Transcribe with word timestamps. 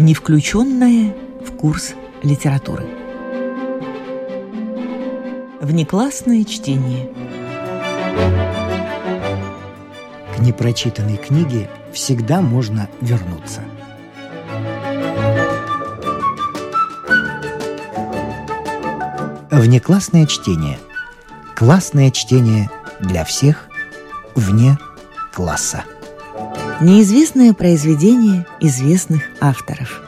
не 0.00 0.14
включенное 0.14 1.14
в 1.46 1.54
курс 1.56 1.92
литературы. 2.22 2.86
Внеклассное 5.60 6.44
чтение. 6.44 7.10
К 10.34 10.40
непрочитанной 10.40 11.18
книге 11.18 11.68
всегда 11.92 12.40
можно 12.40 12.88
вернуться. 13.02 13.60
Внеклассное 19.50 20.24
чтение. 20.24 20.78
Классное 21.54 22.10
чтение 22.10 22.70
для 23.00 23.24
всех 23.24 23.68
вне 24.34 24.78
класса. 25.30 25.84
Неизвестное 26.82 27.52
произведение 27.52 28.46
известных 28.58 29.24
авторов. 29.38 30.00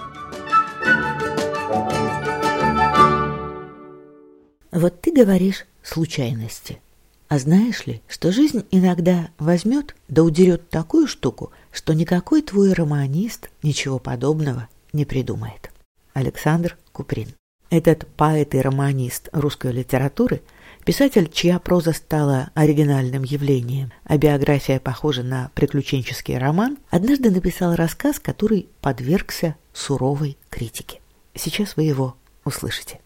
Вот 4.73 4.98
ты 5.02 5.12
говоришь 5.12 5.66
случайности. 5.82 6.80
А 7.29 7.38
знаешь 7.38 7.84
ли, 7.84 8.01
что 8.09 8.32
жизнь 8.32 8.65
иногда 8.70 9.29
возьмет 9.38 9.95
да 10.09 10.23
удерет 10.23 10.70
такую 10.70 11.09
штуку, 11.09 11.52
что 11.73 11.93
никакой 11.93 12.41
твой 12.41 12.73
романист 12.73 13.51
ничего 13.62 13.98
подобного 13.98 14.68
не 14.95 15.04
придумает. 15.04 15.70
Александр 16.15 16.79
Куприн. 16.93 17.29
Этот 17.68 18.07
поэт 18.16 18.54
и 18.54 18.60
романист 18.62 19.29
русской 19.32 19.73
литературы– 19.73 20.41
Писатель, 20.84 21.30
чья 21.30 21.60
проза 21.60 21.92
стала 21.92 22.50
оригинальным 22.54 23.23
явлением, 23.23 23.92
а 24.04 24.18
биография 24.18 24.80
похожа 24.80 25.23
на 25.23 25.50
приключенческий 25.54 26.36
роман, 26.36 26.78
однажды 26.90 27.30
написал 27.30 27.77
рассказ, 27.77 28.18
который 28.18 28.68
подвергся 28.80 29.54
суровой 29.73 30.37
критике. 30.50 31.00
Сейчас 31.37 31.76
вы 31.76 31.84
его 31.84 32.16
услышите. 32.45 32.98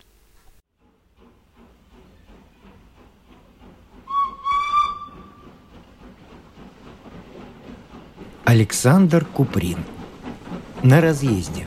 Александр 8.47 9.27
Куприн. 9.27 9.85
На 10.83 11.03
разъезде. 11.03 11.67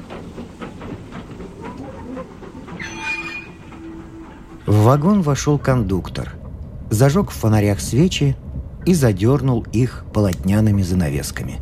В 4.79 4.83
вагон 4.83 5.23
вошел 5.23 5.59
кондуктор, 5.59 6.35
зажег 6.89 7.31
в 7.31 7.33
фонарях 7.33 7.81
свечи 7.81 8.37
и 8.85 8.93
задернул 8.93 9.65
их 9.73 10.05
полотняными 10.13 10.83
занавесками. 10.83 11.59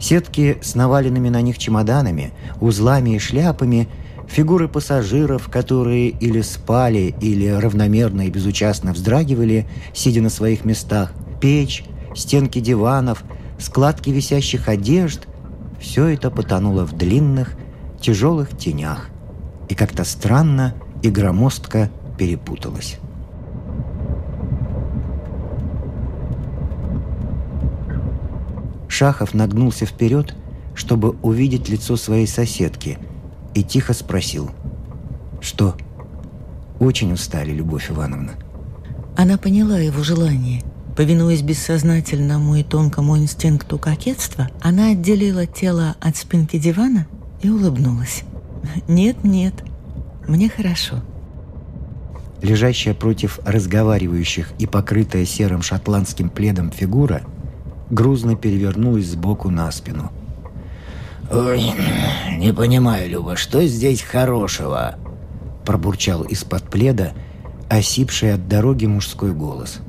Сетки 0.00 0.56
с 0.62 0.76
наваленными 0.76 1.30
на 1.30 1.40
них 1.40 1.58
чемоданами, 1.58 2.32
узлами 2.60 3.16
и 3.16 3.18
шляпами, 3.18 3.88
фигуры 4.28 4.68
пассажиров, 4.68 5.48
которые 5.48 6.10
или 6.10 6.42
спали, 6.42 7.12
или 7.20 7.48
равномерно 7.48 8.28
и 8.28 8.30
безучастно 8.30 8.92
вздрагивали, 8.92 9.66
сидя 9.92 10.22
на 10.22 10.30
своих 10.30 10.64
местах, 10.64 11.12
печь, 11.40 11.82
стенки 12.14 12.60
диванов, 12.60 13.24
складки 13.58 14.10
висящих 14.10 14.68
одежд– 14.68 15.26
все 15.80 16.06
это 16.06 16.30
потонуло 16.30 16.86
в 16.86 16.92
длинных, 16.92 17.56
тяжелых 18.00 18.56
тенях 18.56 19.08
и 19.68 19.74
как-то 19.74 20.04
странно– 20.04 20.74
и 21.06 21.10
громоздко 21.10 21.88
перепуталась. 22.18 22.96
Шахов 28.88 29.32
нагнулся 29.34 29.86
вперед, 29.86 30.34
чтобы 30.74 31.10
увидеть 31.22 31.68
лицо 31.68 31.96
своей 31.96 32.26
соседки, 32.26 32.98
и 33.54 33.62
тихо 33.62 33.92
спросил. 33.92 34.50
«Что? 35.40 35.76
Очень 36.80 37.12
устали, 37.12 37.52
Любовь 37.52 37.90
Ивановна?» 37.90 38.32
Она 39.16 39.38
поняла 39.38 39.78
его 39.78 40.02
желание. 40.02 40.62
Повинуясь 40.96 41.42
бессознательному 41.42 42.56
и 42.56 42.64
тонкому 42.64 43.16
инстинкту 43.18 43.78
кокетства, 43.78 44.48
она 44.60 44.90
отделила 44.90 45.46
тело 45.46 45.94
от 46.00 46.16
спинки 46.16 46.58
дивана 46.58 47.06
и 47.42 47.50
улыбнулась. 47.50 48.24
«Нет, 48.88 49.22
нет, 49.24 49.54
мне 50.28 50.48
хорошо. 50.48 50.96
Лежащая 52.42 52.94
против 52.94 53.40
разговаривающих 53.44 54.52
и 54.58 54.66
покрытая 54.66 55.24
серым 55.24 55.62
шотландским 55.62 56.28
пледом 56.28 56.70
фигура 56.70 57.22
грузно 57.90 58.36
перевернулась 58.36 59.06
сбоку 59.06 59.50
на 59.50 59.70
спину. 59.70 60.10
«Ой, 61.30 61.72
не 62.36 62.52
понимаю, 62.52 63.08
Люба, 63.08 63.36
что 63.36 63.64
здесь 63.66 64.02
хорошего?» 64.02 64.96
Пробурчал 65.64 66.22
из-под 66.22 66.64
пледа 66.64 67.12
осипший 67.68 68.34
от 68.34 68.46
дороги 68.46 68.86
мужской 68.86 69.32
голос. 69.32 69.80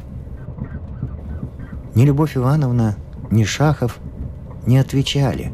Ни 1.94 2.06
Любовь 2.06 2.38
Ивановна, 2.38 2.96
ни 3.30 3.44
Шахов 3.44 4.00
не 4.66 4.80
отвечали, 4.80 5.52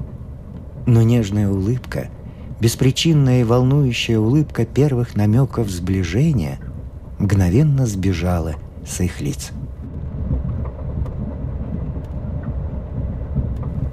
но 0.86 1.02
нежная 1.02 1.50
улыбка– 1.50 2.10
беспричинная 2.64 3.42
и 3.42 3.44
волнующая 3.44 4.18
улыбка 4.18 4.66
первых 4.66 5.18
намеков 5.18 5.70
сближения 5.70 6.60
мгновенно 7.20 7.86
сбежала 7.86 8.56
с 8.88 9.02
их 9.02 9.20
лиц. 9.20 9.52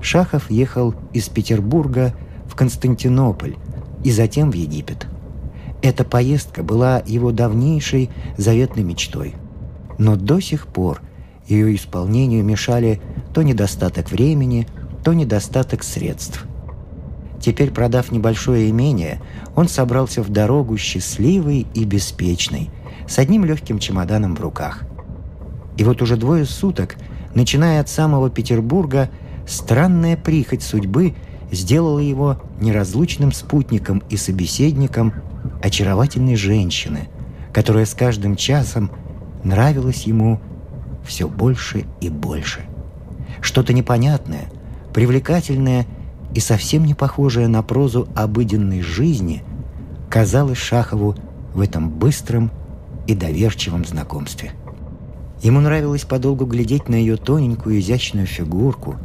Шахов 0.01 0.53
ехал 0.53 0.95
из 1.13 1.29
Петербурга 1.29 2.15
в 2.47 2.55
Константинополь 2.55 3.57
и 4.05 4.13
затем 4.13 4.53
в 4.53 4.55
Египет. 4.55 5.09
Эта 5.83 6.05
поездка 6.05 6.63
была 6.63 7.03
его 7.05 7.33
давнейшей 7.33 8.09
заветной 8.37 8.85
мечтой. 8.85 9.35
Но 9.99 10.15
до 10.15 10.39
сих 10.39 10.69
пор 10.69 11.03
ее 11.49 11.75
исполнению 11.75 12.45
мешали 12.45 13.01
то 13.35 13.43
недостаток 13.43 14.13
времени, 14.13 14.69
то 15.03 15.13
недостаток 15.13 15.83
средств. 15.83 16.47
Теперь, 17.41 17.71
продав 17.71 18.13
небольшое 18.13 18.69
имение, 18.69 19.21
он 19.57 19.69
собрался 19.69 20.23
в 20.23 20.29
дорогу 20.29 20.77
счастливый 20.77 21.67
и 21.75 21.85
беспечный, 21.85 22.71
с 23.09 23.19
одним 23.19 23.47
легким 23.47 23.79
чемоданом 23.79 24.37
в 24.37 24.41
руках. 24.41 24.83
И 25.79 25.85
вот 25.85 26.03
уже 26.03 26.17
двое 26.17 26.45
суток, 26.45 26.97
начиная 27.35 27.81
от 27.81 27.89
самого 27.89 28.29
Петербурга, 28.29 29.09
странная 29.47 30.19
прихоть 30.19 30.63
судьбы 30.63 31.15
сделала 31.51 31.99
его 31.99 32.43
неразлучным 32.61 33.33
спутником 33.33 34.03
и 34.11 34.17
собеседником 34.17 35.15
очаровательной 35.63 36.37
женщины, 36.37 37.09
которая 37.53 37.87
с 37.87 37.95
каждым 37.95 38.37
часом 38.37 38.91
нравилась 39.43 40.03
ему 40.03 40.41
все 41.05 41.27
больше 41.27 41.87
и 42.03 42.11
больше. 42.11 42.61
Что-то 43.41 43.73
непонятное, 43.73 44.51
привлекательное– 44.93 45.87
и 46.35 46.41
совсем 46.41 46.85
не 46.85 46.95
похожая 46.95 47.49
на 47.49 47.63
прозу 47.63 48.09
обыденной 48.15 48.83
жизни, 48.83 49.43
казалась 50.09 50.59
Шахову 50.59 51.17
в 51.55 51.61
этом 51.61 51.91
быстром 51.91 52.51
и 53.07 53.15
доверчивом 53.15 53.85
знакомстве. 53.85 54.53
Ему 55.43 55.61
нравилось 55.61 56.05
подолгу 56.05 56.45
глядеть 56.45 56.89
на 56.89 56.95
ее 56.95 57.17
тоненькую 57.17 57.81
изящную 57.81 58.27
фигурку, 58.27 58.97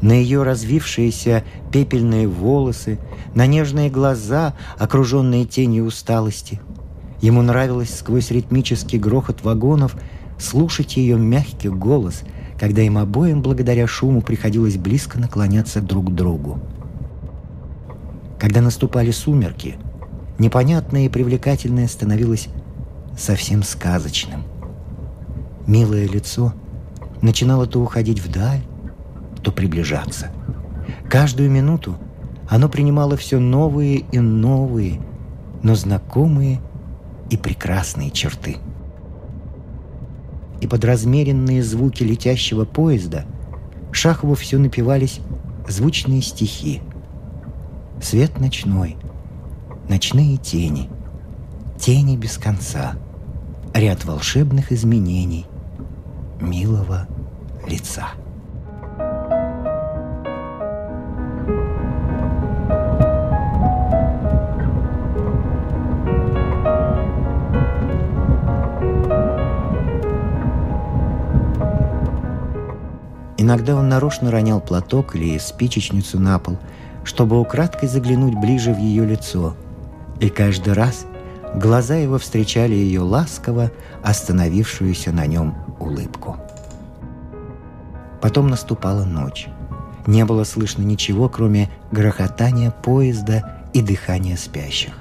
на 0.00 0.12
ее 0.12 0.42
развившиеся 0.42 1.44
пепельные 1.70 2.26
волосы, 2.26 2.98
на 3.34 3.46
нежные 3.46 3.90
глаза, 3.90 4.54
окруженные 4.78 5.44
тенью 5.44 5.84
усталости. 5.84 6.60
Ему 7.20 7.42
нравилось 7.42 7.96
сквозь 7.96 8.30
ритмический 8.30 8.98
грохот 8.98 9.44
вагонов 9.44 9.94
слушать 10.38 10.96
ее 10.96 11.16
мягкий 11.16 11.68
голос, 11.68 12.22
когда 12.62 12.82
им 12.82 12.96
обоим 12.96 13.42
благодаря 13.42 13.88
шуму 13.88 14.22
приходилось 14.22 14.76
близко 14.76 15.18
наклоняться 15.18 15.80
друг 15.80 16.10
к 16.10 16.14
другу. 16.14 16.60
Когда 18.38 18.60
наступали 18.60 19.10
сумерки, 19.10 19.78
непонятное 20.38 21.06
и 21.06 21.08
привлекательное 21.08 21.88
становилось 21.88 22.46
совсем 23.18 23.64
сказочным. 23.64 24.44
Милое 25.66 26.06
лицо 26.06 26.54
начинало 27.20 27.66
то 27.66 27.80
уходить 27.80 28.20
вдаль, 28.20 28.60
то 29.42 29.50
приближаться. 29.50 30.30
Каждую 31.10 31.50
минуту 31.50 31.96
оно 32.48 32.68
принимало 32.68 33.16
все 33.16 33.40
новые 33.40 34.04
и 34.12 34.20
новые, 34.20 35.00
но 35.64 35.74
знакомые 35.74 36.60
и 37.28 37.36
прекрасные 37.36 38.12
черты. 38.12 38.58
И 40.62 40.66
под 40.66 40.82
размеренные 40.86 41.62
звуки 41.62 42.02
летящего 42.02 42.64
поезда 42.64 43.26
Шахову 43.90 44.34
все 44.34 44.56
напевались 44.56 45.20
звучные 45.68 46.22
стихи– 46.22 46.80
Свет 48.02 48.40
ночной, 48.40 48.96
ночные 49.88 50.36
тени, 50.36 50.90
тени 51.78 52.16
без 52.16 52.36
конца, 52.36 52.94
ряд 53.72 54.04
волшебных 54.04 54.72
изменений 54.72 55.46
милого 56.40 57.06
лица. 57.68 58.08
Иногда 73.42 73.74
он 73.74 73.88
нарочно 73.88 74.30
ронял 74.30 74.60
платок 74.60 75.16
или 75.16 75.36
спичечницу 75.36 76.20
на 76.20 76.38
пол, 76.38 76.58
чтобы 77.02 77.40
украдкой 77.40 77.88
заглянуть 77.88 78.38
ближе 78.38 78.72
в 78.72 78.78
ее 78.78 79.04
лицо. 79.04 79.56
И 80.20 80.28
каждый 80.28 80.74
раз 80.74 81.06
глаза 81.56 81.96
его 81.96 82.18
встречали 82.18 82.74
ее 82.74 83.00
ласково 83.00 83.72
остановившуюся 84.04 85.10
на 85.10 85.26
нем 85.26 85.56
улыбку. 85.80 86.36
Потом 88.20 88.46
наступала 88.46 89.04
ночь. 89.04 89.48
Не 90.06 90.24
было 90.24 90.44
слышно 90.44 90.82
ничего, 90.82 91.28
кроме 91.28 91.68
грохотания 91.90 92.70
поезда 92.70 93.66
и 93.72 93.82
дыхания 93.82 94.36
спящих. 94.36 94.92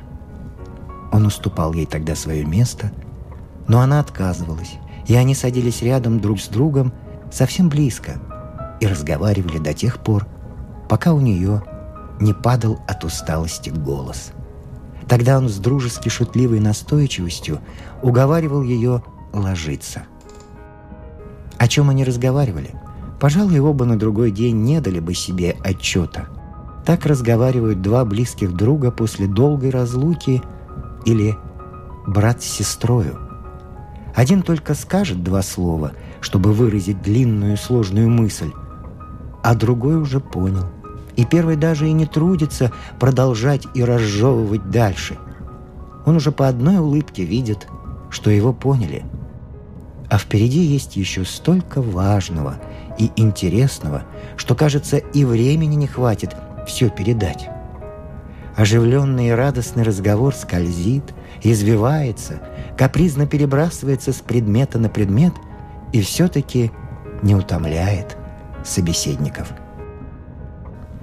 Он 1.12 1.28
уступал 1.28 1.74
ей 1.74 1.86
тогда 1.86 2.16
свое 2.16 2.44
место, 2.44 2.92
но 3.68 3.82
она 3.82 4.00
отказывалась, 4.00 4.80
и 5.06 5.14
они 5.14 5.36
садились 5.36 5.84
рядом 5.84 6.20
друг 6.20 6.42
с 6.42 6.48
другом 6.48 6.92
совсем 7.30 7.70
близко 7.70 8.20
и 8.82 8.88
разговаривали 8.88 9.60
до 9.60 9.74
тех 9.74 10.00
пор, 10.00 10.28
пока 10.90 11.14
у 11.14 11.22
нее 11.22 11.64
не 12.20 12.34
падал 12.34 12.80
от 12.88 13.06
усталости 13.06 13.70
голос. 13.70 14.34
Тогда 15.08 15.38
он 15.38 15.48
с 15.48 15.58
дружески 15.58 16.10
шутливой 16.10 16.60
настойчивостью 16.60 17.60
уговаривал 18.02 18.64
ее 18.64 19.04
ложиться. 19.34 20.04
О 21.58 21.68
чем 21.68 21.90
они 21.90 22.04
разговаривали? 22.04 22.72
Пожалуй, 23.20 23.60
оба 23.60 23.86
на 23.86 24.00
другой 24.00 24.32
день 24.32 24.64
не 24.64 24.82
дали 24.82 25.00
бы 25.00 25.14
себе 25.14 25.56
отчета. 25.64 26.28
Так 26.86 27.06
разговаривают 27.06 27.82
два 27.82 28.04
близких 28.04 28.54
друга 28.54 28.90
после 28.90 29.28
долгой 29.28 29.70
разлуки 29.70 30.42
или 31.06 31.36
брат 32.08 32.42
с 32.42 32.46
сестрою. 32.46 33.20
Один 34.16 34.42
только 34.42 34.74
скажет 34.74 35.24
два 35.24 35.44
слова, 35.44 35.92
чтобы 36.20 36.52
выразить 36.52 37.02
длинную 37.02 37.58
сложную 37.58 38.10
мысль, 38.10 38.52
а 39.44 39.56
другой 39.56 39.98
уже 39.98 40.20
понял. 40.20 40.66
И 41.16 41.26
первый 41.26 41.56
даже 41.56 41.88
и 41.88 41.92
не 41.92 42.06
трудится 42.06 42.72
продолжать 43.00 43.68
и 43.74 43.84
разжевывать 43.84 44.70
дальше. 44.70 45.18
Он 46.06 46.16
уже 46.16 46.32
по 46.32 46.48
одной 46.48 46.78
улыбке 46.78 47.24
видит, 47.24 47.68
что 48.10 48.30
его 48.30 48.54
поняли. 48.54 49.04
А 50.10 50.18
впереди 50.18 50.60
есть 50.60 50.96
еще 50.96 51.24
столько 51.26 51.82
важного 51.82 52.56
и 52.98 53.12
интересного, 53.16 54.04
что, 54.36 54.56
кажется, 54.56 54.98
и 54.98 55.24
времени 55.26 55.76
не 55.76 55.88
хватит 55.88 56.36
все 56.68 56.90
передать. 56.90 57.50
Оживленный 58.56 59.30
и 59.30 59.32
радостный 59.32 59.84
разговор 59.84 60.36
скользит, 60.36 61.14
извивается, 61.42 62.42
капризно 62.78 63.26
перебрасывается 63.26 64.12
с 64.12 64.18
предмета 64.18 64.78
на 64.78 64.90
предмет 64.90 65.34
и 65.94 66.02
все-таки 66.02 66.72
не 67.22 67.34
утомляет 67.34 68.18
собеседников. 68.64 69.52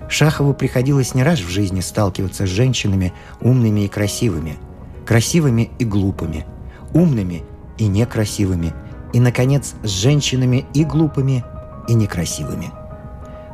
Шахову 0.08 0.55
приходилось 0.55 1.14
не 1.14 1.22
раз 1.22 1.40
в 1.40 1.49
жизни 1.49 1.81
сталкиваться 1.81 2.46
с 2.46 2.50
женщинами 2.50 3.12
умными 3.40 3.81
и 3.81 3.88
красивыми, 3.88 4.56
красивыми 5.05 5.70
и 5.78 5.84
глупыми, 5.84 6.46
умными 6.94 7.44
и 7.76 7.87
некрасивыми, 7.87 8.72
и, 9.12 9.20
наконец, 9.20 9.75
с 9.82 9.88
женщинами 9.88 10.66
и 10.75 10.84
глупыми, 10.84 11.44
и 11.88 11.94
некрасивыми. 11.94 12.70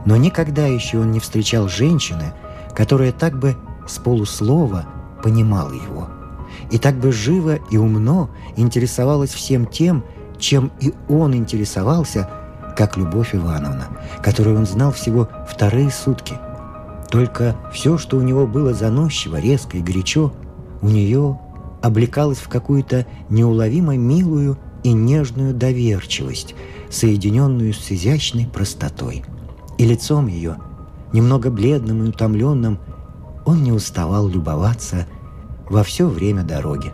Но 0.06 0.16
никогда 0.16 0.66
еще 0.66 0.98
он 0.98 1.10
не 1.10 1.20
встречал 1.20 1.68
женщины, 1.68 2.32
которая 2.74 3.12
так 3.12 3.38
бы 3.38 3.56
с 3.86 3.98
полуслова 3.98 4.86
понимала 5.22 5.72
его, 5.72 6.08
и 6.70 6.78
так 6.78 6.96
бы 6.96 7.10
живо 7.12 7.56
и 7.70 7.76
умно 7.76 8.30
интересовалась 8.56 9.32
всем 9.32 9.66
тем, 9.66 10.04
чем 10.38 10.72
и 10.80 10.92
он 11.08 11.34
интересовался, 11.34 12.28
как 12.76 12.96
Любовь 12.96 13.34
Ивановна, 13.34 13.88
которую 14.22 14.58
он 14.58 14.66
знал 14.66 14.92
всего 14.92 15.28
вторые 15.48 15.90
сутки. 15.90 16.34
Только 17.10 17.56
все, 17.72 17.98
что 17.98 18.16
у 18.16 18.22
него 18.22 18.46
было 18.46 18.74
заносчиво, 18.74 19.40
резко 19.40 19.76
и 19.76 19.82
горячо, 19.82 20.32
у 20.82 20.88
нее 20.88 21.38
облекалось 21.82 22.38
в 22.38 22.48
какую-то 22.48 23.06
неуловимо 23.28 23.96
милую 23.96 24.58
и 24.82 24.92
нежную 24.92 25.54
доверчивость, 25.54 26.54
соединенную 26.90 27.72
с 27.72 27.90
изящной 27.90 28.46
простотой. 28.46 29.24
И 29.78 29.84
лицом 29.84 30.26
ее, 30.26 30.56
немного 31.12 31.50
бледным 31.50 32.04
и 32.04 32.08
утомленным, 32.08 32.78
он 33.44 33.62
не 33.62 33.72
уставал 33.72 34.28
любоваться 34.28 35.06
во 35.68 35.82
все 35.82 36.06
время 36.06 36.42
дороги. 36.42 36.92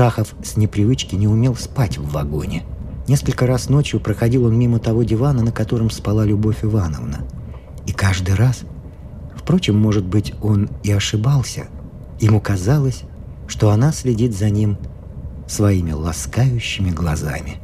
Шахов 0.00 0.34
с 0.42 0.56
непривычки 0.56 1.14
не 1.14 1.28
умел 1.28 1.54
спать 1.56 1.98
в 1.98 2.10
вагоне. 2.10 2.62
Несколько 3.06 3.46
раз 3.46 3.68
ночью 3.68 4.00
проходил 4.00 4.46
он 4.46 4.58
мимо 4.58 4.78
того 4.78 5.02
дивана, 5.02 5.42
на 5.42 5.52
котором 5.52 5.90
спала 5.90 6.24
Любовь 6.24 6.64
Ивановна. 6.64 7.18
И 7.86 7.92
каждый 7.92 8.34
раз, 8.34 8.62
впрочем, 9.36 9.78
может 9.78 10.06
быть, 10.06 10.32
он 10.40 10.70
и 10.82 10.90
ошибался, 10.90 11.66
ему 12.18 12.40
казалось, 12.40 13.02
что 13.46 13.68
она 13.68 13.92
следит 13.92 14.34
за 14.34 14.48
ним 14.48 14.78
своими 15.46 15.92
ласкающими 15.92 16.88
глазами. 16.88 17.58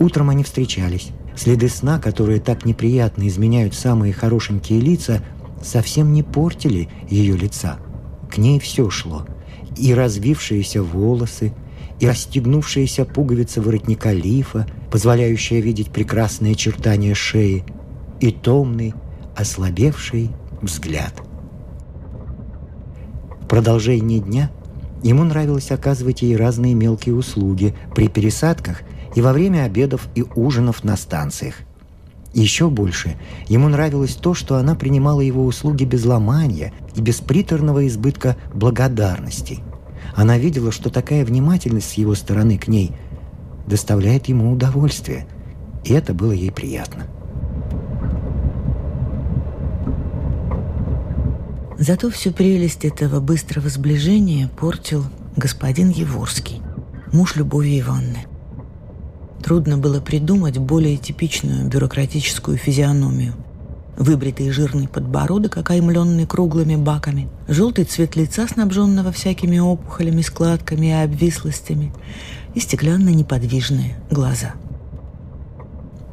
Утром 0.00 0.30
они 0.30 0.42
встречались. 0.42 1.10
Следы 1.36 1.68
сна, 1.68 2.00
которые 2.00 2.40
так 2.40 2.64
неприятно 2.64 3.28
изменяют 3.28 3.74
самые 3.74 4.12
хорошенькие 4.12 4.80
лица, 4.80 5.22
совсем 5.62 6.12
не 6.12 6.22
портили 6.22 6.88
ее 7.08 7.36
лица. 7.36 7.78
К 8.30 8.38
ней 8.38 8.58
все 8.58 8.90
шло. 8.90 9.26
И 9.76 9.94
развившиеся 9.94 10.82
волосы, 10.82 11.54
и 12.00 12.06
расстегнувшиеся 12.06 13.04
пуговицы 13.04 13.60
воротника 13.60 14.12
лифа, 14.12 14.66
позволяющая 14.90 15.60
видеть 15.60 15.90
прекрасные 15.90 16.52
очертания 16.52 17.14
шеи, 17.14 17.64
и 18.20 18.30
томный, 18.30 18.94
ослабевший 19.36 20.30
взгляд. 20.60 21.14
В 23.40 23.46
продолжении 23.46 24.18
дня 24.18 24.50
ему 25.02 25.24
нравилось 25.24 25.70
оказывать 25.70 26.22
ей 26.22 26.36
разные 26.36 26.74
мелкие 26.74 27.14
услуги 27.14 27.74
при 27.94 28.08
пересадках 28.08 28.82
и 29.14 29.20
во 29.20 29.32
время 29.32 29.64
обедов 29.64 30.08
и 30.14 30.24
ужинов 30.34 30.84
на 30.84 30.96
станциях. 30.96 31.54
Еще 32.34 32.68
больше 32.68 33.16
ему 33.48 33.68
нравилось 33.68 34.14
то, 34.14 34.34
что 34.34 34.56
она 34.56 34.74
принимала 34.74 35.20
его 35.20 35.44
услуги 35.44 35.84
без 35.84 36.04
ломания 36.04 36.72
и 36.94 37.00
без 37.00 37.16
приторного 37.16 37.86
избытка 37.86 38.36
благодарности. 38.54 39.60
Она 40.14 40.38
видела, 40.38 40.72
что 40.72 40.90
такая 40.90 41.24
внимательность 41.24 41.90
с 41.90 41.94
его 41.94 42.14
стороны 42.14 42.58
к 42.58 42.68
ней 42.68 42.92
доставляет 43.66 44.28
ему 44.28 44.52
удовольствие, 44.52 45.26
и 45.84 45.92
это 45.92 46.12
было 46.14 46.32
ей 46.32 46.50
приятно. 46.50 47.06
Зато 51.78 52.10
всю 52.10 52.32
прелесть 52.32 52.84
этого 52.84 53.20
быстрого 53.20 53.68
сближения 53.68 54.48
портил 54.48 55.04
господин 55.36 55.90
Еворский, 55.90 56.60
муж 57.12 57.36
Любови 57.36 57.80
Ивановны. 57.80 58.26
Трудно 59.42 59.78
было 59.78 60.00
придумать 60.00 60.58
более 60.58 60.96
типичную 60.96 61.68
бюрократическую 61.68 62.56
физиономию. 62.56 63.34
Выбритый 63.96 64.50
жирный 64.50 64.88
подбородок, 64.88 65.56
окаймленный 65.56 66.26
круглыми 66.26 66.76
баками, 66.76 67.28
желтый 67.48 67.84
цвет 67.84 68.14
лица, 68.14 68.46
снабженного 68.46 69.10
всякими 69.10 69.58
опухолями, 69.58 70.22
складками 70.22 70.86
и 70.86 70.90
обвислостями, 70.90 71.92
и 72.54 72.60
стеклянно-неподвижные 72.60 73.96
глаза. 74.10 74.54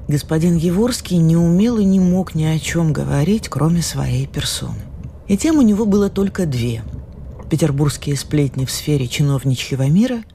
Господин 0.07 0.55
Еворский 0.55 1.17
не 1.17 1.35
умел 1.35 1.77
и 1.77 1.83
не 1.85 1.99
мог 1.99 2.35
ни 2.35 2.43
о 2.43 2.57
чем 2.59 2.93
говорить, 2.93 3.49
кроме 3.49 3.81
своей 3.81 4.27
персоны. 4.27 4.81
И 5.27 5.37
тем 5.37 5.57
у 5.57 5.61
него 5.61 5.85
было 5.85 6.09
только 6.09 6.45
две– 6.45 6.83
петербургские 7.49 8.15
сплетни 8.15 8.65
в 8.65 8.71
сфере 8.71 9.07
чиновничьего 9.07 9.87
мира– 9.87 10.23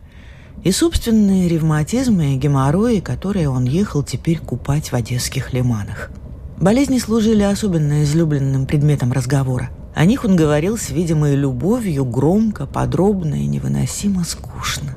и 0.62 0.72
собственные 0.72 1.48
ревматизмы 1.48 2.34
и 2.34 2.36
геморрои, 2.36 3.00
которые 3.00 3.48
он 3.48 3.64
ехал 3.64 4.02
теперь 4.02 4.38
купать 4.38 4.92
в 4.92 4.94
одесских 4.94 5.52
лиманах. 5.52 6.10
Болезни 6.58 6.98
служили 6.98 7.42
особенно 7.42 8.02
излюбленным 8.02 8.66
предметом 8.66 9.12
разговора. 9.12 9.70
О 9.94 10.04
них 10.04 10.24
он 10.24 10.36
говорил 10.36 10.76
с 10.76 10.90
видимой 10.90 11.34
любовью, 11.34 12.04
громко, 12.04 12.66
подробно 12.66 13.36
и 13.36 13.46
невыносимо 13.46 14.24
скучно. 14.24 14.94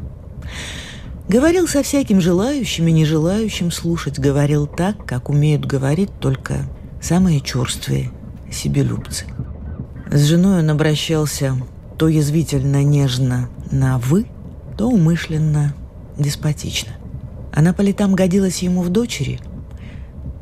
Говорил 1.29 1.67
со 1.67 1.84
всяким 1.84 2.20
желающим 2.20 2.88
и 2.88 2.91
нежелающим 2.91 3.72
слушать, 3.72 4.20
говорил 4.20 4.67
так, 4.67 5.05
как 5.05 5.29
умеют 5.29 5.65
говорить 5.65 6.12
только 6.20 6.65
самые 7.01 7.39
черствые 7.39 8.12
себелюбцы. 8.51 9.25
С 10.12 10.20
женой 10.25 10.60
он 10.60 10.70
обращался 10.70 11.55
то 11.98 12.10
язвительно 12.10 12.84
нежно 12.84 13.50
на 13.72 13.98
«вы», 13.98 14.27
то 14.84 14.90
умышленно 14.90 15.74
деспотично. 16.18 16.92
Она 17.54 17.72
по 17.72 17.80
летам 17.80 18.16
годилась 18.16 18.62
ему 18.63 18.82
в 18.82 18.90
дочери, 18.90 19.40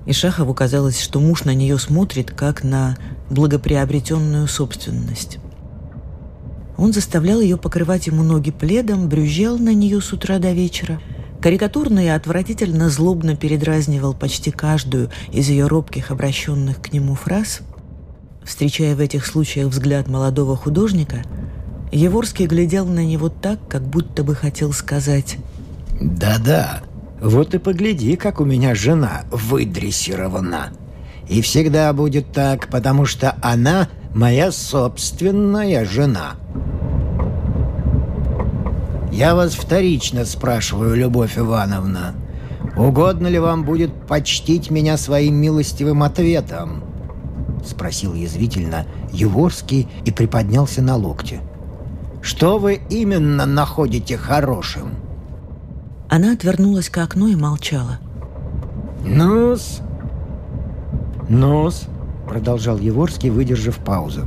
и 0.07 0.13
Шахову 0.13 0.55
казалось, 0.55 0.99
что 0.99 1.19
муж 1.19 1.43
на 1.43 1.53
нее 1.53 1.77
смотрит 1.77 2.31
как 2.31 2.63
на 2.63 2.97
благоприобретенную 3.29 4.47
собственность. 4.47 5.37
Он 6.75 6.91
заставлял 6.91 7.39
ее 7.39 7.55
покрывать 7.55 8.07
ему 8.07 8.23
ноги 8.23 8.49
пледом, 8.49 9.09
брюзжал 9.09 9.59
на 9.59 9.75
нее 9.75 10.01
с 10.01 10.11
утра 10.11 10.39
до 10.39 10.53
вечера, 10.53 10.99
карикатурно 11.39 12.03
и 12.03 12.07
отвратительно 12.07 12.89
злобно 12.89 13.35
передразнивал 13.35 14.15
почти 14.15 14.49
каждую 14.49 15.11
из 15.31 15.49
ее 15.49 15.67
робких 15.67 16.09
обращенных 16.09 16.81
к 16.81 16.91
нему 16.91 17.13
фраз. 17.13 17.59
Встречая 18.43 18.95
в 18.95 19.01
этих 19.01 19.27
случаях 19.27 19.67
взгляд 19.67 20.07
молодого 20.07 20.57
художника, 20.57 21.21
Еворский 21.91 22.45
глядел 22.45 22.85
на 22.85 23.03
него 23.03 23.27
так, 23.27 23.59
как 23.67 23.81
будто 23.81 24.23
бы 24.23 24.33
хотел 24.33 24.71
сказать 24.71 25.37
«Да-да, 25.99 26.81
вот 27.21 27.53
и 27.53 27.57
погляди, 27.57 28.15
как 28.15 28.39
у 28.39 28.45
меня 28.45 28.73
жена 28.75 29.23
выдрессирована. 29.29 30.69
И 31.27 31.41
всегда 31.41 31.91
будет 31.91 32.31
так, 32.31 32.69
потому 32.69 33.05
что 33.05 33.35
она 33.41 33.89
моя 34.15 34.51
собственная 34.53 35.83
жена». 35.85 36.35
«Я 39.11 39.35
вас 39.35 39.53
вторично 39.53 40.23
спрашиваю, 40.23 40.95
Любовь 40.95 41.37
Ивановна, 41.37 42.15
угодно 42.77 43.27
ли 43.27 43.37
вам 43.37 43.65
будет 43.65 43.93
почтить 44.07 44.71
меня 44.71 44.95
своим 44.95 45.35
милостивым 45.35 46.03
ответом?» 46.03 46.85
Спросил 47.65 48.13
язвительно 48.13 48.87
Еворский 49.11 49.89
и 50.05 50.11
приподнялся 50.11 50.81
на 50.81 50.95
локте. 50.95 51.41
«Что 52.21 52.59
вы 52.59 52.81
именно 52.89 53.45
находите 53.45 54.17
хорошим?» 54.17 54.95
Она 56.09 56.33
отвернулась 56.33 56.89
к 56.89 56.97
окну 56.97 57.27
и 57.27 57.35
молчала. 57.35 57.99
«Ну-с, 59.05 59.81
ну-с», 61.29 61.87
продолжал 62.31 62.77
Еворский, 62.77 63.29
выдержав 63.29 63.75
паузу. 63.79 64.21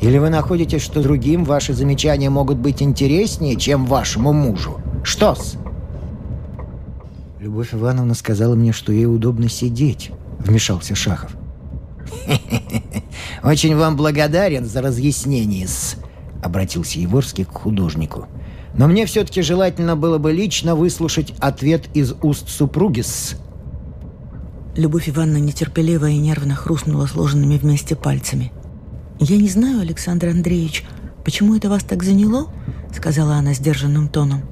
«Или 0.00 0.18
вы 0.18 0.30
находите, 0.30 0.78
что 0.78 1.02
другим 1.02 1.44
ваши 1.44 1.74
замечания 1.74 2.30
могут 2.30 2.58
быть 2.58 2.80
интереснее, 2.80 3.56
чем 3.56 3.86
вашему 3.86 4.32
мужу? 4.32 4.80
Что-с?» 5.02 5.56
«Любовь 7.40 7.74
Ивановна 7.74 8.14
сказала 8.14 8.54
мне, 8.54 8.72
что 8.72 8.92
ей 8.92 9.06
удобно 9.06 9.48
сидеть»,— 9.48 10.12
вмешался 10.38 10.94
Шахов. 10.94 11.34
«Очень 13.42 13.76
вам 13.76 13.96
благодарен 13.96 14.64
за 14.64 14.80
разъяснение-с»,— 14.80 15.96
обратился 16.42 16.98
Еворский 16.98 17.44
к 17.44 17.52
художнику. 17.52 18.26
Но 18.74 18.86
мне 18.86 19.06
все-таки 19.06 19.42
желательно 19.42 19.96
было 19.96 20.18
бы 20.18 20.32
лично 20.32 20.74
выслушать 20.74 21.34
ответ 21.40 21.88
из 21.94 22.14
уст 22.22 22.48
супруги-с. 22.48 23.36
Любовь 24.76 25.08
Ивановна 25.08 25.38
нетерпеливо 25.38 26.08
и 26.08 26.16
нервно 26.16 26.54
хрустнула 26.54 27.06
сложенными 27.06 27.58
вместе 27.58 27.96
пальцами. 27.96 28.52
«Я 29.18 29.36
не 29.36 29.48
знаю, 29.48 29.80
Александр 29.80 30.28
Андреевич, 30.28 30.84
почему 31.24 31.56
это 31.56 31.68
вас 31.68 31.82
так 31.82 32.02
заняло?»— 32.02 32.46
сказала 32.96 33.34
она 33.34 33.52
сдержанным 33.52 34.08
тоном. 34.08 34.42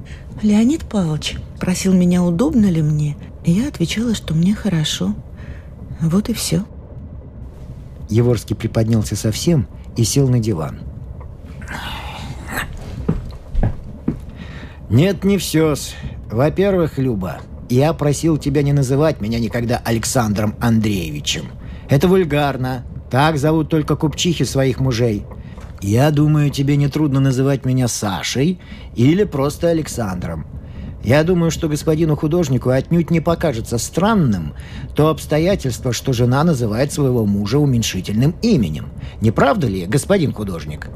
«Леонид 0.42 0.84
Павлович 0.84 1.36
просил 1.58 1.94
меня, 1.94 2.22
удобно 2.22 2.66
ли 2.66 2.82
мне, 2.82 3.16
и 3.44 3.52
я 3.52 3.68
отвечала, 3.68 4.14
что 4.14 4.34
мне 4.34 4.54
хорошо. 4.54 5.14
Вот 6.00 6.28
и 6.28 6.34
все». 6.34 6.64
Еворский 8.10 8.56
приподнялся 8.56 9.16
совсем 9.16 9.68
и 9.96 10.04
сел 10.04 10.28
на 10.28 10.40
диван. 10.40 10.80
«Нет, 14.90 15.24
не 15.24 15.36
все. 15.36 15.74
Во-первых, 16.30 16.98
Люба, 16.98 17.38
я 17.68 17.92
просил 17.92 18.38
тебя 18.38 18.62
не 18.62 18.72
называть 18.72 19.20
меня 19.20 19.38
никогда 19.38 19.80
Александром 19.84 20.54
Андреевичем. 20.60 21.46
Это 21.90 22.08
вульгарно. 22.08 22.84
Так 23.10 23.38
зовут 23.38 23.68
только 23.68 23.96
купчихи 23.96 24.44
своих 24.44 24.80
мужей. 24.80 25.24
Я 25.80 26.10
думаю, 26.10 26.50
тебе 26.50 26.76
нетрудно 26.76 27.20
называть 27.20 27.64
меня 27.64 27.88
Сашей 27.88 28.60
или 28.96 29.24
просто 29.24 29.68
Александром. 29.68 30.46
Я 31.04 31.22
думаю, 31.22 31.50
что 31.50 31.68
господину 31.68 32.16
художнику 32.16 32.70
отнюдь 32.70 33.10
не 33.10 33.20
покажется 33.20 33.78
странным 33.78 34.54
то 34.96 35.08
обстоятельство, 35.08 35.92
что 35.92 36.12
жена 36.12 36.42
называет 36.44 36.92
своего 36.92 37.24
мужа 37.24 37.58
уменьшительным 37.58 38.34
именем. 38.42 38.88
Не 39.20 39.30
правда 39.30 39.68
ли, 39.68 39.86
господин 39.86 40.32
художник? 40.32 40.88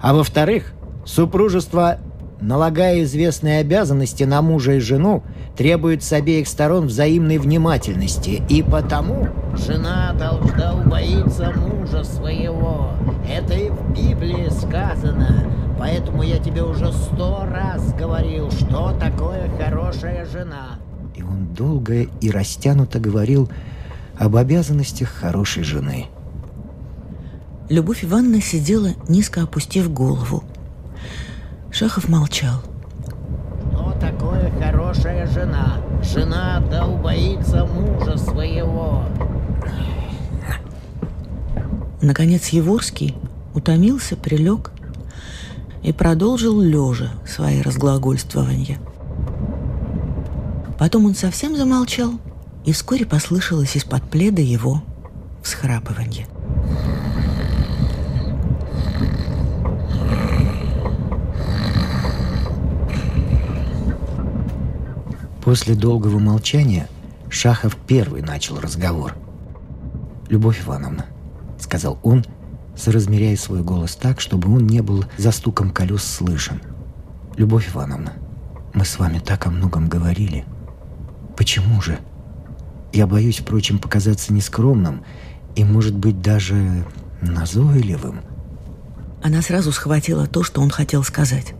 А 0.00 0.14
во-вторых, 0.14 0.72
супружество 1.04 1.98
налагая 2.40 3.02
известные 3.02 3.60
обязанности 3.60 4.24
на 4.24 4.42
мужа 4.42 4.72
и 4.72 4.80
жену, 4.80 5.22
требует 5.56 6.02
с 6.02 6.12
обеих 6.12 6.48
сторон 6.48 6.86
взаимной 6.86 7.38
внимательности, 7.38 8.42
и 8.48 8.62
потому 8.62 9.28
жена 9.56 10.14
должна 10.18 10.74
убоиться 10.74 11.52
мужа 11.56 12.04
своего. 12.04 12.90
Это 13.28 13.54
и 13.54 13.70
в 13.70 13.90
Библии 13.90 14.48
сказано. 14.50 15.50
Поэтому 15.78 16.22
я 16.22 16.38
тебе 16.38 16.62
уже 16.62 16.92
сто 16.92 17.44
раз 17.44 17.92
говорил, 17.94 18.50
что 18.50 18.96
такое 18.98 19.50
хорошая 19.58 20.24
жена. 20.24 20.78
И 21.14 21.22
он 21.22 21.48
долго 21.54 22.02
и 22.02 22.30
растянуто 22.30 23.00
говорил 23.00 23.50
об 24.16 24.36
обязанностях 24.36 25.08
хорошей 25.08 25.64
жены. 25.64 26.06
Любовь 27.68 28.04
Ивановна 28.04 28.40
сидела, 28.40 28.90
низко 29.08 29.42
опустив 29.42 29.92
голову, 29.92 30.44
Шахов 31.74 32.08
молчал. 32.08 32.62
Что 33.72 33.90
такое 34.00 34.52
хорошая 34.60 35.26
жена? 35.26 35.78
Жена 36.04 36.62
да 36.70 36.86
убоится 36.86 37.66
мужа 37.66 38.16
своего. 38.16 39.02
Наконец 42.00 42.50
Еворский 42.50 43.16
утомился, 43.54 44.14
прилег 44.14 44.70
и 45.82 45.92
продолжил 45.92 46.60
лежа 46.60 47.10
свои 47.26 47.60
разглагольствования. 47.60 48.78
Потом 50.78 51.06
он 51.06 51.16
совсем 51.16 51.56
замолчал, 51.56 52.12
и 52.64 52.70
вскоре 52.70 53.04
послышалось 53.04 53.74
из-под 53.74 54.04
пледа 54.04 54.42
его 54.42 54.80
всхрапывание. 55.42 56.28
После 65.44 65.74
долгого 65.74 66.18
молчания 66.18 66.88
Шахов 67.28 67.76
первый 67.76 68.22
начал 68.22 68.58
разговор. 68.58 69.14
«Любовь 70.28 70.62
Ивановна»,— 70.64 71.04
сказал 71.58 71.98
он, 72.02 72.24
соразмеряя 72.74 73.36
свой 73.36 73.62
голос 73.62 73.94
так, 73.94 74.22
чтобы 74.22 74.50
он 74.50 74.66
не 74.66 74.80
был 74.80 75.04
за 75.18 75.32
стуком 75.32 75.70
колес 75.70 76.02
слышен. 76.02 76.62
«Любовь 77.36 77.68
Ивановна, 77.74 78.14
мы 78.72 78.86
с 78.86 78.98
вами 78.98 79.18
так 79.18 79.46
о 79.46 79.50
многом 79.50 79.86
говорили. 79.86 80.46
Почему 81.36 81.82
же? 81.82 81.98
Я 82.94 83.06
боюсь, 83.06 83.40
впрочем, 83.40 83.78
показаться 83.78 84.32
нескромным 84.32 85.04
и, 85.56 85.64
может 85.64 85.94
быть, 85.94 86.22
даже 86.22 86.86
назойливым». 87.20 88.22
Она 89.22 89.42
сразу 89.42 89.72
схватила 89.72 90.26
то, 90.26 90.42
что 90.42 90.62
он 90.62 90.70
хотел 90.70 91.02
сказать. 91.04 91.54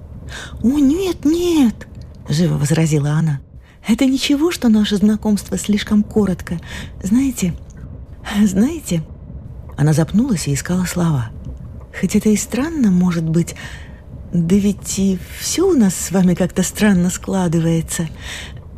«О, 0.63 0.79
нет, 0.79 1.27
нет!»— 1.27 1.87
живо 2.31 2.55
возразила 2.57 3.11
она. 3.11 3.41
Это 3.87 4.07
ничего, 4.07 4.51
что 4.51 4.69
наше 4.69 4.97
знакомство 4.97 5.59
слишком 5.59 6.03
коротко. 6.03 6.59
Знаете, 7.03 7.55
знаете...» 8.43 9.03
Она 9.77 9.93
запнулась 9.93 10.47
и 10.47 10.55
искала 10.55 10.85
слова. 10.85 11.31
«Хоть 11.99 12.17
это 12.17 12.29
и 12.29 12.37
странно, 12.37 12.91
может 12.91 13.25
быть, 13.25 13.55
да 14.33 14.57
ведь 14.57 14.99
и 14.99 15.19
все 15.39 15.63
у 15.63 15.75
нас 15.75 15.95
с 15.95 16.11
вами 16.11 16.35
как-то 16.35 16.63
странно 16.63 17.11
складывается. 17.11 18.09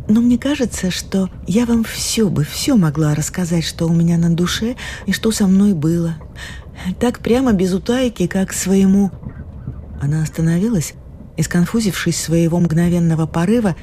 Но 0.09 0.21
мне 0.21 0.39
кажется, 0.39 0.91
что 0.91 1.31
я 1.47 1.67
вам 1.67 1.85
все 1.85 2.29
бы, 2.29 2.45
все 2.45 2.77
могла 2.77 3.15
рассказать, 3.15 3.65
что 3.65 3.87
у 3.87 3.93
меня 3.93 4.19
на 4.19 4.35
душе 4.35 4.77
и 5.07 5.13
что 5.13 5.33
со 5.33 5.47
мной 5.47 5.75
было. 5.75 6.17
Так 7.01 7.21
прямо 7.21 7.53
без 7.53 7.73
утайки, 7.73 8.27
как 8.27 8.53
своему...» 8.53 9.11
Она 10.01 10.23
остановилась 10.23 10.95
и, 11.37 11.43
сконфузившись 11.43 12.21
своего 12.21 12.59
мгновенного 12.59 13.27
порыва, 13.27 13.77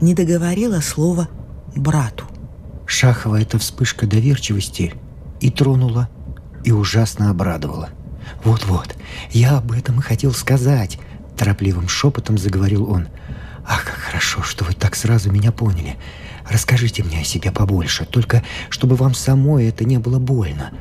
не 0.00 0.14
договорила 0.14 0.80
слова 0.80 1.28
брату. 1.76 2.24
Шахова 2.86 3.40
эта 3.40 3.58
вспышка 3.58 4.06
доверчивости 4.06 4.94
и 5.40 5.50
тронула, 5.50 6.08
и 6.64 6.72
ужасно 6.72 7.30
обрадовала. 7.30 7.90
«Вот-вот, 8.44 8.96
я 9.30 9.58
об 9.58 9.72
этом 9.72 10.00
и 10.00 10.02
хотел 10.02 10.32
сказать»,— 10.32 10.98
торопливым 11.36 11.88
шепотом 11.88 12.38
заговорил 12.38 12.90
он. 12.90 13.08
«Ах, 13.66 13.84
как 13.84 13.96
хорошо, 13.96 14.42
что 14.42 14.64
вы 14.64 14.72
так 14.72 14.94
сразу 14.94 15.30
меня 15.30 15.52
поняли. 15.52 15.96
Расскажите 16.48 17.02
мне 17.02 17.20
о 17.20 17.24
себе 17.24 17.52
побольше, 17.52 18.04
только 18.04 18.42
чтобы 18.68 18.96
вам 18.96 19.14
самой 19.14 19.66
это 19.66 19.84
не 19.84 19.98
было 19.98 20.18
больно. 20.18 20.72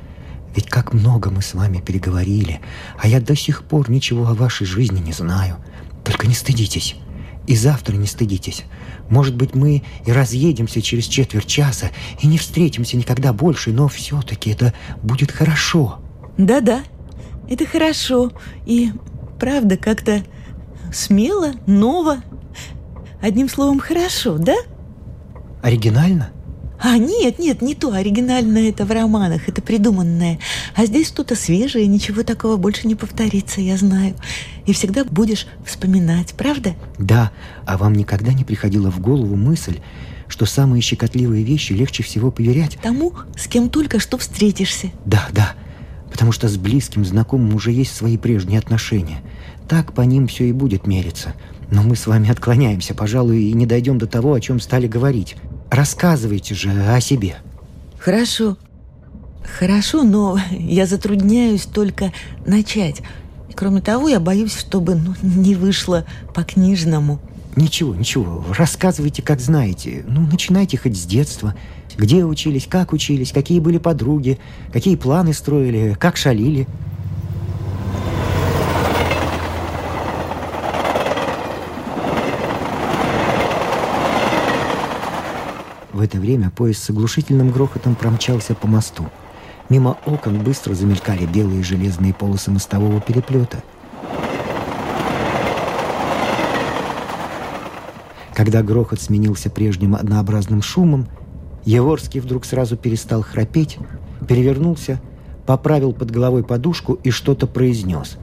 Ведь 0.55 0.67
как 0.67 0.93
много 0.93 1.29
мы 1.29 1.41
с 1.41 1.53
вами 1.53 1.79
переговорили, 1.79 2.59
а 2.99 3.07
я 3.07 3.21
до 3.21 3.35
сих 3.35 3.63
пор 3.63 3.89
ничего 3.89 4.27
о 4.27 4.33
вашей 4.33 4.65
жизни 4.65 4.99
не 4.99 5.13
знаю. 5.13 5.57
Только 6.03 6.27
не 6.27 6.33
стыдитесь. 6.33 6.95
И 7.49 7.55
завтра 7.55 7.95
не 7.95 8.05
стыдитесь. 8.05 8.63
Может 9.09 9.35
быть, 9.35 9.55
мы 9.55 9.81
и 10.05 10.11
разъедемся 10.11 10.83
через 10.83 11.05
четверть 11.05 11.47
часа 11.47 11.89
и 12.21 12.27
не 12.27 12.37
встретимся 12.37 12.95
никогда 12.95 13.33
больше, 13.33 13.71
но 13.71 13.87
все-таки 13.87 14.51
это 14.51 14.71
будет 15.01 15.31
хорошо. 15.31 15.97
Да-да, 16.37 16.83
это 17.49 17.65
хорошо. 17.65 18.31
И 18.67 18.91
правда, 19.39 19.77
как-то 19.77 20.23
смело, 20.93 21.53
ново. 21.65 22.19
Одним 23.19 23.49
словом, 23.49 23.79
хорошо, 23.79 24.37
да? 24.37 24.55
Оригинально? 25.63 26.29
А, 26.79 26.99
нет, 26.99 27.39
нет, 27.39 27.63
не 27.63 27.73
то. 27.73 27.91
Оригинальное 27.93 28.69
это 28.69 28.85
в 28.85 28.91
романах, 28.91 29.49
это 29.49 29.61
придуманное. 29.61 30.39
А 30.75 30.85
здесь 30.85 31.07
что-то 31.07 31.35
свежее, 31.35 31.87
ничего 31.87 32.21
такого 32.21 32.57
больше 32.57 32.87
не 32.87 32.93
повторится, 32.93 33.59
я 33.59 33.75
знаю. 33.75 34.13
И 34.69 34.71
всегда 34.71 35.03
будешь 35.03 35.47
вспоминать, 35.65 36.35
правда? 36.35 36.75
Да, 36.99 37.31
а 37.65 37.75
вам 37.75 37.93
никогда 37.93 38.33
не 38.33 38.43
приходила 38.43 38.91
в 38.91 38.99
голову 38.99 39.35
мысль, 39.35 39.79
что 40.27 40.45
самые 40.45 40.83
щекотливые 40.83 41.43
вещи 41.43 41.73
легче 41.73 42.03
всего 42.03 42.29
поверять? 42.29 42.77
Тому, 42.83 43.13
с 43.35 43.47
кем 43.47 43.71
только 43.71 43.99
что 43.99 44.19
встретишься. 44.19 44.91
Да, 45.05 45.27
да, 45.31 45.53
потому 46.11 46.31
что 46.31 46.47
с 46.47 46.55
близким 46.57 47.03
знакомым 47.03 47.55
уже 47.55 47.71
есть 47.71 47.95
свои 47.95 48.15
прежние 48.15 48.59
отношения. 48.59 49.23
Так 49.67 49.93
по 49.93 50.01
ним 50.01 50.27
все 50.27 50.47
и 50.47 50.51
будет 50.51 50.85
мериться. 50.85 51.33
Но 51.71 51.81
мы 51.81 51.95
с 51.95 52.05
вами 52.05 52.29
отклоняемся, 52.29 52.93
пожалуй, 52.93 53.45
и 53.45 53.53
не 53.53 53.65
дойдем 53.65 53.97
до 53.97 54.05
того, 54.05 54.35
о 54.35 54.39
чем 54.39 54.59
стали 54.59 54.85
говорить. 54.85 55.35
Рассказывайте 55.71 56.53
же 56.53 56.69
о 56.69 57.01
себе. 57.01 57.37
Хорошо. 57.97 58.55
Хорошо, 59.57 60.03
но 60.03 60.37
я 60.51 60.85
затрудняюсь 60.85 61.63
только 61.63 62.13
начать. 62.45 63.01
Кроме 63.59 63.81
того, 63.81 64.07
я 64.07 64.21
боюсь, 64.21 64.57
чтобы 64.57 64.95
ну, 64.95 65.15
не 65.21 65.53
вышло 65.53 66.05
по-книжному. 66.33 67.19
Ничего, 67.57 67.93
ничего, 67.93 68.41
рассказывайте, 68.57 69.21
как 69.21 69.41
знаете. 69.41 70.05
Ну, 70.07 70.21
начинайте 70.21 70.77
хоть 70.77 70.95
с 70.95 71.05
детства. 71.05 71.55
Где 71.97 72.23
учились, 72.23 72.67
как 72.69 72.93
учились, 72.93 73.33
какие 73.33 73.59
были 73.59 73.77
подруги, 73.77 74.39
какие 74.71 74.95
планы 74.95 75.33
строили, 75.33 75.97
как 75.99 76.15
шалили. 76.15 76.69
В 85.91 85.99
это 85.99 86.17
время 86.17 86.49
поезд 86.49 86.81
с 86.81 86.89
оглушительным 86.91 87.51
грохотом 87.51 87.95
промчался 87.95 88.55
по 88.55 88.67
мосту. 88.67 89.09
Мимо 89.69 89.97
окон 90.07 90.39
быстро 90.39 90.73
замелькали 90.73 91.27
белые 91.27 91.61
железные 91.61 92.11
полосы 92.11 92.49
мостового 92.49 92.99
переплета. 92.99 93.61
Когда 98.33 98.63
грохот 98.63 98.99
сменился 98.99 99.51
прежним 99.51 99.93
однообразным 99.95 100.63
шумом, 100.63 101.07
Еворский 101.65 102.19
вдруг 102.19 102.45
сразу 102.45 102.77
перестал 102.77 103.21
храпеть, 103.21 103.77
перевернулся, 104.27 104.99
поправил 105.45 105.93
под 105.93 106.09
головой 106.09 106.43
подушку 106.43 106.93
и 106.93 107.11
что-то 107.11 107.45
произнес. 107.45 108.17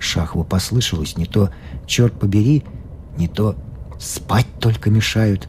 Шахову 0.00 0.44
послышалось 0.44 1.16
не 1.16 1.26
то 1.26 1.50
«черт 1.86 2.12
побери», 2.18 2.64
не 3.16 3.28
то 3.28 3.56
«спать 3.98 4.46
только 4.58 4.90
мешают». 4.90 5.48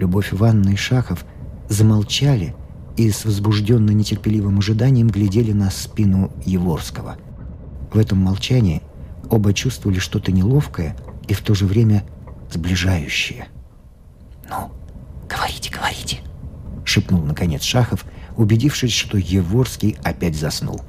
Любовь 0.00 0.32
Ивановна 0.32 0.70
и 0.70 0.76
Шахов 0.76 1.26
замолчали 1.68 2.54
и 2.96 3.10
с 3.10 3.26
возбужденно 3.26 3.90
нетерпеливым 3.90 4.58
ожиданием 4.58 5.08
глядели 5.08 5.52
на 5.52 5.70
спину 5.70 6.32
Еворского. 6.46 7.18
В 7.92 7.98
этом 7.98 8.16
молчании 8.16 8.80
оба 9.28 9.52
чувствовали 9.52 9.98
что-то 9.98 10.32
неловкое 10.32 10.96
и 11.28 11.34
в 11.34 11.42
то 11.42 11.54
же 11.54 11.66
время 11.66 12.04
сближающее. 12.50 13.48
«Ну, 14.48 14.70
говорите, 15.28 15.70
говорите»,— 15.70 16.20
шепнул 16.86 17.22
наконец 17.22 17.62
Шахов, 17.62 18.06
убедившись, 18.38 18.94
что 18.94 19.18
Еворский 19.18 19.98
опять 20.02 20.34
заснул. 20.34 20.80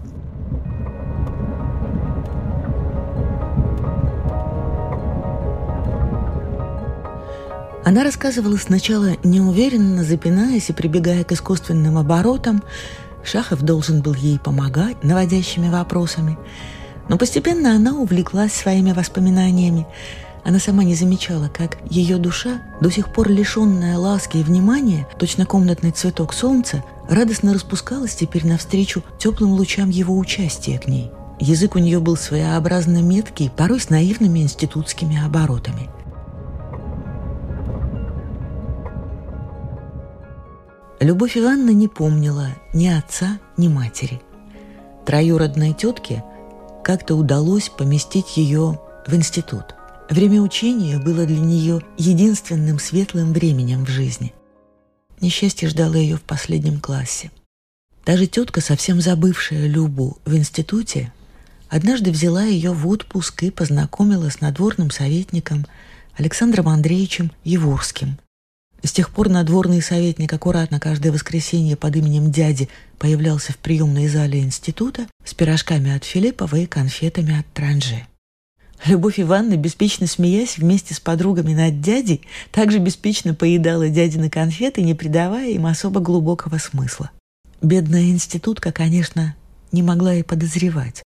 Она 7.91 8.05
рассказывала 8.05 8.55
сначала 8.55 9.17
неуверенно, 9.21 10.05
запинаясь 10.05 10.69
и 10.69 10.73
прибегая 10.73 11.25
к 11.25 11.33
искусственным 11.33 11.97
оборотам. 11.97 12.63
Шахов 13.21 13.63
должен 13.63 14.01
был 14.01 14.13
ей 14.13 14.39
помогать 14.39 15.03
наводящими 15.03 15.69
вопросами. 15.69 16.37
Но 17.09 17.17
постепенно 17.17 17.75
она 17.75 17.97
увлеклась 17.97 18.53
своими 18.53 18.93
воспоминаниями. 18.93 19.87
Она 20.45 20.59
сама 20.59 20.85
не 20.85 20.95
замечала, 20.95 21.49
как 21.53 21.79
ее 21.89 22.15
душа, 22.15 22.61
до 22.79 22.89
сих 22.89 23.11
пор 23.11 23.27
лишенная 23.27 23.97
ласки 23.97 24.37
и 24.37 24.43
внимания, 24.43 25.05
точно 25.19 25.45
комнатный 25.45 25.91
цветок 25.91 26.33
солнца, 26.33 26.85
радостно 27.09 27.53
распускалась 27.53 28.15
теперь 28.15 28.47
навстречу 28.47 29.03
теплым 29.19 29.51
лучам 29.51 29.89
его 29.89 30.17
участия 30.17 30.79
к 30.79 30.87
ней. 30.87 31.11
Язык 31.41 31.75
у 31.75 31.79
нее 31.79 31.99
был 31.99 32.15
своеобразно 32.15 33.01
меткий, 33.01 33.49
порой 33.49 33.81
с 33.81 33.89
наивными 33.89 34.39
институтскими 34.39 35.21
оборотами– 35.21 35.89
Любовь 41.01 41.35
Ивановна 41.35 41.71
не 41.71 41.87
помнила 41.87 42.49
ни 42.73 42.85
отца, 42.85 43.39
ни 43.57 43.67
матери. 43.67 44.21
Троюродной 45.03 45.73
тетке 45.73 46.23
как-то 46.83 47.15
удалось 47.15 47.69
поместить 47.69 48.37
ее 48.37 48.79
в 49.07 49.15
институт. 49.15 49.73
Время 50.11 50.41
учения 50.41 50.99
было 50.99 51.25
для 51.25 51.39
нее 51.39 51.81
единственным 51.97 52.77
светлым 52.77 53.33
временем 53.33 53.83
в 53.83 53.89
жизни. 53.89 54.31
Несчастье 55.19 55.67
ждало 55.69 55.95
ее 55.95 56.17
в 56.17 56.21
последнем 56.21 56.79
классе. 56.79 57.31
Даже 58.05 58.27
тетка, 58.27 58.61
совсем 58.61 59.01
забывшая 59.01 59.65
Любу 59.65 60.19
в 60.23 60.35
институте, 60.35 61.11
однажды 61.67 62.11
взяла 62.11 62.43
ее 62.43 62.73
в 62.73 62.87
отпуск 62.87 63.41
и 63.41 63.49
познакомила 63.49 64.29
с 64.29 64.39
надворным 64.39 64.91
советником 64.91 65.65
Александром 66.15 66.69
Андреевичем 66.69 67.31
Еворским, 67.43 68.19
с 68.83 68.91
тех 68.91 69.11
пор 69.11 69.29
надворный 69.29 69.81
советник 69.81 70.33
аккуратно 70.33 70.79
каждое 70.79 71.11
воскресенье 71.11 71.75
под 71.75 71.95
именем 71.95 72.31
дяди 72.31 72.67
появлялся 72.97 73.53
в 73.53 73.57
приемной 73.57 74.07
зале 74.07 74.39
института 74.39 75.07
с 75.23 75.33
пирожками 75.33 75.95
от 75.95 76.03
Филиппова 76.03 76.55
и 76.55 76.65
конфетами 76.65 77.39
от 77.39 77.45
Транже. 77.53 78.07
Любовь 78.85 79.19
Ивановна, 79.19 79.57
беспечно 79.57 80.07
смеясь 80.07 80.57
вместе 80.57 80.95
с 80.95 80.99
подругами 80.99 81.53
над 81.53 81.81
дядей, 81.81 82.21
также 82.51 82.79
беспечно 82.79 83.35
поедала 83.35 83.87
дядины 83.89 84.29
конфеты, 84.29 84.81
не 84.81 84.95
придавая 84.95 85.51
им 85.51 85.67
особо 85.67 85.99
глубокого 85.99 86.57
смысла. 86.57 87.11
Бедная 87.61 88.09
институтка, 88.09 88.71
конечно, 88.71 89.35
не 89.71 89.83
могла 89.83 90.15
и 90.15 90.23
подозревать, 90.23 91.03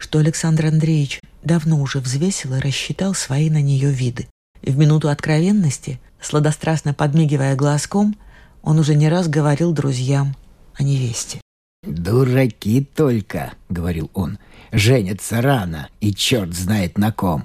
что 0.00 0.18
Александр 0.20 0.66
Андреевич 0.66 1.20
давно 1.44 1.82
уже 1.82 2.00
взвесил 2.00 2.54
и 2.54 2.60
рассчитал 2.60 3.12
свои 3.12 3.50
на 3.50 3.60
нее 3.60 3.90
виды. 3.90 4.26
В 4.62 4.78
минуту 4.78 5.10
откровенности 5.10 6.00
Сладострастно 6.20 6.94
подмигивая 6.94 7.54
глазком, 7.56 8.16
он 8.62 8.78
уже 8.78 8.94
не 8.94 9.08
раз 9.08 9.28
говорил 9.28 9.72
друзьям 9.72 10.36
о 10.74 10.82
невесте. 10.82 11.40
«Дураки 11.82 12.84
только»,— 12.84 13.52
говорил 13.68 14.10
он,— 14.14 14.38
«женятся 14.72 15.40
рано, 15.40 15.88
и 16.00 16.12
черт 16.12 16.54
знает 16.54 16.98
на 16.98 17.12
ком. 17.12 17.44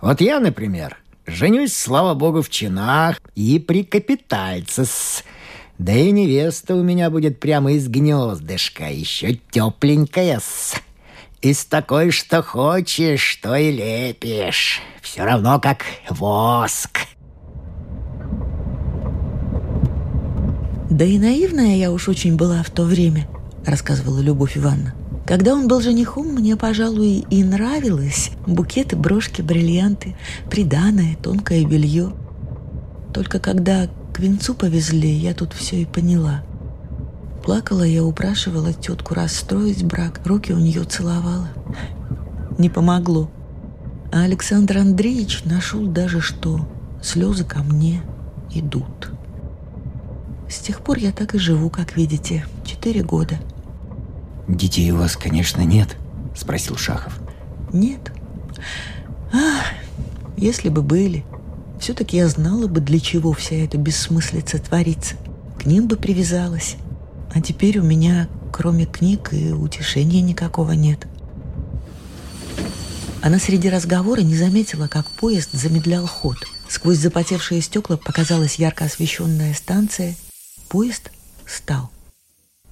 Вот 0.00 0.20
я, 0.20 0.40
например, 0.40 0.98
женюсь, 1.26 1.76
слава 1.76 2.14
богу, 2.14 2.42
в 2.42 2.48
чинах 2.48 3.20
и 3.34 3.58
при 3.58 3.84
капитальце 3.84 4.82
-с. 4.82 5.24
Да 5.78 5.92
и 5.92 6.12
невеста 6.12 6.76
у 6.76 6.82
меня 6.82 7.10
будет 7.10 7.40
прямо 7.40 7.72
из 7.72 7.88
гнездышка, 7.88 8.84
еще 8.84 9.34
тепленькая 9.50 10.38
-с. 10.38 10.76
Из 11.40 11.64
такой, 11.64 12.12
что 12.12 12.40
хочешь, 12.40 13.20
что 13.20 13.56
и 13.56 13.72
лепишь. 13.72 14.80
Все 15.00 15.24
равно 15.24 15.58
как 15.58 15.84
воск. 16.08 17.00
Да 20.92 21.06
и 21.06 21.18
наивная 21.18 21.76
я 21.76 21.90
уж 21.90 22.10
очень 22.10 22.36
была 22.36 22.62
в 22.62 22.68
то 22.68 22.82
время, 22.82 23.26
рассказывала 23.64 24.20
Любовь 24.20 24.58
Ивановна. 24.58 24.92
Когда 25.26 25.54
он 25.54 25.66
был 25.66 25.80
женихом, 25.80 26.26
мне, 26.26 26.54
пожалуй, 26.54 27.24
и 27.30 27.42
нравилось 27.42 28.30
букеты, 28.46 28.94
брошки, 28.94 29.40
бриллианты, 29.40 30.16
приданое, 30.50 31.16
тонкое 31.16 31.64
белье. 31.64 32.12
Только 33.14 33.38
когда 33.38 33.88
к 34.12 34.18
венцу 34.18 34.52
повезли, 34.52 35.10
я 35.10 35.32
тут 35.32 35.54
все 35.54 35.80
и 35.80 35.86
поняла. 35.86 36.42
Плакала 37.42 37.84
я, 37.84 38.04
упрашивала 38.04 38.74
тетку 38.74 39.14
расстроить 39.14 39.82
брак, 39.86 40.20
руки 40.26 40.52
у 40.52 40.58
нее 40.58 40.84
целовала. 40.84 41.48
Не 42.58 42.68
помогло. 42.68 43.30
А 44.12 44.24
Александр 44.24 44.76
Андреевич 44.76 45.44
нашел 45.46 45.86
даже, 45.86 46.20
что 46.20 46.68
слезы 47.00 47.44
ко 47.44 47.60
мне 47.62 48.02
идут. 48.50 49.12
С 50.52 50.58
тех 50.58 50.82
пор 50.82 50.98
я 50.98 51.12
так 51.12 51.34
и 51.34 51.38
живу, 51.38 51.70
как 51.70 51.96
видите, 51.96 52.44
четыре 52.66 53.02
года. 53.02 53.40
«Детей 54.46 54.90
у 54.90 54.98
вас, 54.98 55.16
конечно, 55.16 55.62
нет?»– 55.62 55.96
спросил 56.36 56.76
Шахов. 56.76 57.18
«Нет. 57.72 58.12
Ах, 59.32 59.64
если 60.36 60.68
бы 60.68 60.82
были, 60.82 61.24
все-таки 61.80 62.18
я 62.18 62.28
знала 62.28 62.66
бы, 62.66 62.80
для 62.82 63.00
чего 63.00 63.32
вся 63.32 63.56
эта 63.56 63.78
бессмыслица 63.78 64.58
творится. 64.58 65.14
К 65.58 65.64
ним 65.64 65.88
бы 65.88 65.96
привязалась. 65.96 66.76
А 67.34 67.40
теперь 67.40 67.78
у 67.78 67.82
меня 67.82 68.28
кроме 68.52 68.84
книг 68.84 69.32
и 69.32 69.52
утешения 69.52 70.20
никакого 70.20 70.72
нет. 70.72 71.06
Она 73.22 73.38
среди 73.38 73.70
разговора 73.70 74.20
не 74.20 74.36
заметила, 74.36 74.86
как 74.86 75.08
поезд 75.12 75.48
замедлял 75.52 76.06
ход. 76.06 76.36
Сквозь 76.68 76.98
запотевшие 76.98 77.62
стекла 77.62 77.96
показалась 77.96 78.56
ярко 78.56 78.84
освещенная 78.84 79.54
станция. 79.54 80.14
Поезд 80.72 81.12
стал. 81.44 81.90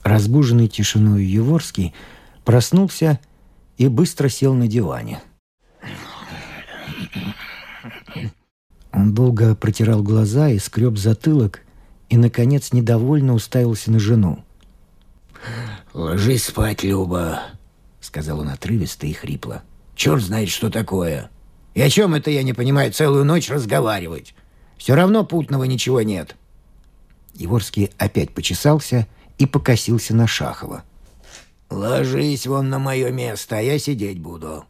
Разбуженный 0.05 0.69
тишиной 0.69 1.23
Еворский 1.23 1.93
проснулся 2.47 3.21
и 3.77 3.89
быстро 3.89 4.31
сел 4.31 4.55
на 4.55 4.69
диване. 4.69 5.21
Он 8.91 9.13
долго 9.13 9.55
протирал 9.55 10.03
глаза 10.03 10.49
и 10.49 10.59
скреб 10.59 10.97
затылок, 10.97 11.61
и, 12.09 12.17
наконец, 12.17 12.73
недовольно 12.73 13.35
уставился 13.35 13.91
на 13.91 13.99
жену. 13.99 14.43
«Ложись 15.93 16.47
спать, 16.47 16.83
Люба»,— 16.83 17.43
сказал 18.01 18.41
он 18.41 18.49
отрывисто 18.49 19.07
и 19.07 19.13
хрипло. 19.13 19.63
«Черт 19.95 20.23
знает, 20.23 20.49
что 20.49 20.71
такое. 20.71 21.31
И 21.75 21.83
о 21.83 21.91
чем 21.91 22.15
это 22.15 22.31
я 22.31 22.45
не 22.45 22.55
понимаю 22.55 22.95
целую 22.95 23.27
ночь 23.27 23.51
разговаривать? 23.51 24.35
Все 24.79 24.95
равно 24.95 25.23
путного 25.23 25.65
ничего 25.65 26.01
нет». 26.01 26.35
Еворский 27.35 27.91
опять 27.99 28.33
почесался 28.33 29.07
и 29.39 29.47
покосился 29.47 30.15
на 30.15 30.27
Шахова. 30.27 30.85
«Ложись 31.71 32.47
вон 32.47 32.69
на 32.69 32.79
мое 32.79 33.11
место, 33.11 33.59
а 33.59 33.61
я 33.61 33.79
сидеть 33.79 34.19
буду». 34.21 34.65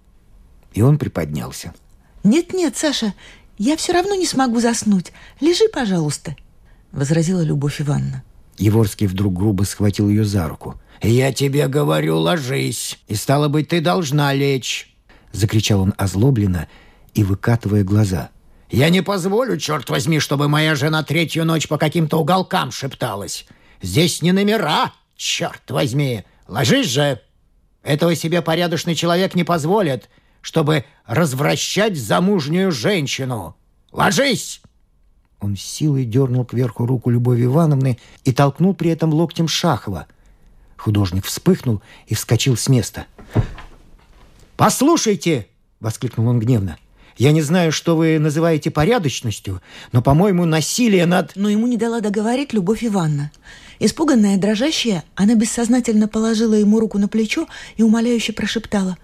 И 0.72 0.82
он 0.82 0.98
приподнялся. 0.98 1.74
«Нет-нет, 2.22 2.76
Саша, 2.76 3.14
я 3.58 3.76
все 3.76 3.92
равно 3.92 4.14
не 4.14 4.26
смогу 4.26 4.60
заснуть. 4.60 5.12
Лежи, 5.40 5.64
пожалуйста»,— 5.72 6.36
возразила 6.92 7.40
Любовь 7.40 7.80
Ивановна. 7.80 8.22
Еворский 8.58 9.06
вдруг 9.06 9.34
грубо 9.34 9.62
схватил 9.62 10.08
ее 10.08 10.24
за 10.24 10.46
руку. 10.46 10.78
«Я 11.00 11.32
тебе 11.32 11.66
говорю, 11.66 12.18
ложись, 12.18 12.98
и 13.08 13.14
стало 13.14 13.48
быть, 13.48 13.68
ты 13.68 13.80
должна 13.80 14.34
лечь!» 14.34 14.94
Закричал 15.32 15.80
он 15.80 15.94
озлобленно 15.96 16.68
и 17.14 17.24
выкатывая 17.24 17.84
глаза. 17.84 18.30
«Я 18.70 18.88
не 18.88 19.02
позволю, 19.02 19.58
черт 19.58 19.90
возьми, 19.90 20.20
чтобы 20.20 20.48
моя 20.48 20.74
жена 20.76 21.02
третью 21.02 21.44
ночь 21.44 21.66
по 21.66 21.76
каким-то 21.76 22.18
уголкам 22.18 22.70
шепталась. 22.70 23.46
Здесь 23.82 24.22
не 24.22 24.32
номера, 24.32 24.92
черт 25.16 25.70
возьми! 25.70 26.24
Ложись 26.46 26.88
же! 26.88 27.20
Этого 27.82 28.14
себе 28.14 28.42
порядочный 28.42 28.94
человек 28.94 29.34
не 29.34 29.42
позволит, 29.42 30.08
чтобы 30.40 30.84
развращать 31.06 31.96
замужнюю 31.96 32.70
женщину. 32.70 33.56
Ложись!» 33.90 34.60
Он 35.40 35.56
силой 35.56 36.04
дернул 36.04 36.44
кверху 36.44 36.86
руку 36.86 37.10
Любови 37.10 37.44
Ивановны 37.44 37.98
и 38.24 38.32
толкнул 38.32 38.74
при 38.74 38.90
этом 38.90 39.12
локтем 39.12 39.48
Шахова. 39.48 40.06
Художник 40.76 41.24
вспыхнул 41.24 41.82
и 42.06 42.14
вскочил 42.14 42.56
с 42.56 42.68
места. 42.68 43.06
«Послушайте!»— 44.56 45.48
воскликнул 45.80 46.28
он 46.28 46.38
гневно. 46.38 46.78
«Я 47.16 47.32
не 47.32 47.42
знаю, 47.42 47.72
что 47.72 47.96
вы 47.96 48.18
называете 48.18 48.70
порядочностью, 48.70 49.60
но, 49.92 50.02
по-моему, 50.02 50.44
насилие 50.44 51.06
над...» 51.06 51.32
Но 51.34 51.48
ему 51.48 51.66
не 51.66 51.76
дала 51.76 52.00
договорить 52.00 52.52
Любовь 52.52 52.84
Ивановна. 52.84 53.30
Испуганная, 53.78 54.36
дрожащая, 54.36 55.04
она 55.14 55.34
бессознательно 55.34 56.06
положила 56.06 56.54
ему 56.54 56.80
руку 56.80 56.98
на 56.98 57.08
плечо 57.08 57.48
и 57.76 57.82
умоляюще 57.82 58.32
прошептала 58.32 58.98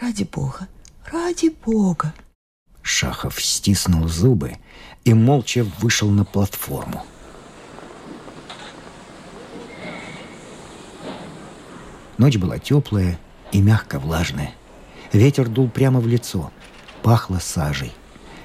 «Ради 0.00 0.24
Бога, 0.24 0.68
ради 1.10 1.52
Бога!» 1.64 2.14
Шахов 2.82 3.42
стиснул 3.42 4.08
зубы 4.08 4.56
и 5.04 5.14
молча 5.14 5.66
вышел 5.80 6.10
на 6.10 6.24
платформу. 6.24 7.04
Ночь 12.18 12.36
была 12.36 12.58
теплая 12.58 13.18
и 13.50 13.60
мягко 13.60 13.98
влажная. 13.98 14.52
Ветер 15.12 15.48
дул 15.48 15.68
прямо 15.68 16.00
в 16.00 16.06
лицо, 16.06 16.52
пахло 17.02 17.38
сажей. 17.38 17.92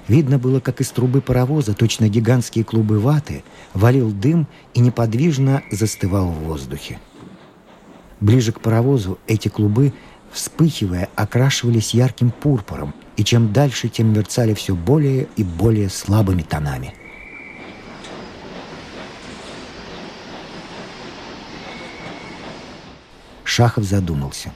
Видно 0.07 0.37
было, 0.37 0.59
как 0.59 0.81
из 0.81 0.89
трубы 0.89 1.21
паровоза, 1.21 1.73
точно 1.73 2.09
гигантские 2.09 2.63
клубы 2.63 2.99
ваты, 2.99 3.43
валил 3.73 4.11
дым 4.11 4.47
и 4.73 4.79
неподвижно 4.79 5.63
застывал 5.71 6.27
в 6.27 6.43
воздухе. 6.43 6.99
Ближе 8.19 8.51
к 8.51 8.61
паровозу 8.61 9.17
эти 9.27 9.47
клубы, 9.47 9.93
вспыхивая, 10.31 11.09
окрашивались 11.15 11.93
ярким 11.93 12.31
пурпуром, 12.31 12.93
и 13.17 13.23
чем 13.23 13.51
дальше, 13.51 13.89
тем 13.89 14.13
мерцали 14.13 14.53
все 14.53 14.75
более 14.75 15.27
и 15.35 15.43
более 15.43 15.89
слабыми 15.89 16.43
тонами. 16.43 16.93
Шахов 23.43 23.85
задумался. 23.85 24.51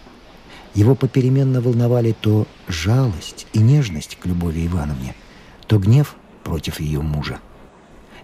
Его 0.73 0.95
попеременно 0.95 1.61
волновали 1.61 2.15
то 2.19 2.47
жалость 2.67 3.47
и 3.53 3.59
нежность 3.59 4.17
к 4.19 4.25
Любови 4.25 4.67
Ивановне, 4.67 5.15
то 5.67 5.79
гнев 5.79 6.15
против 6.43 6.79
ее 6.79 7.01
мужа. 7.01 7.39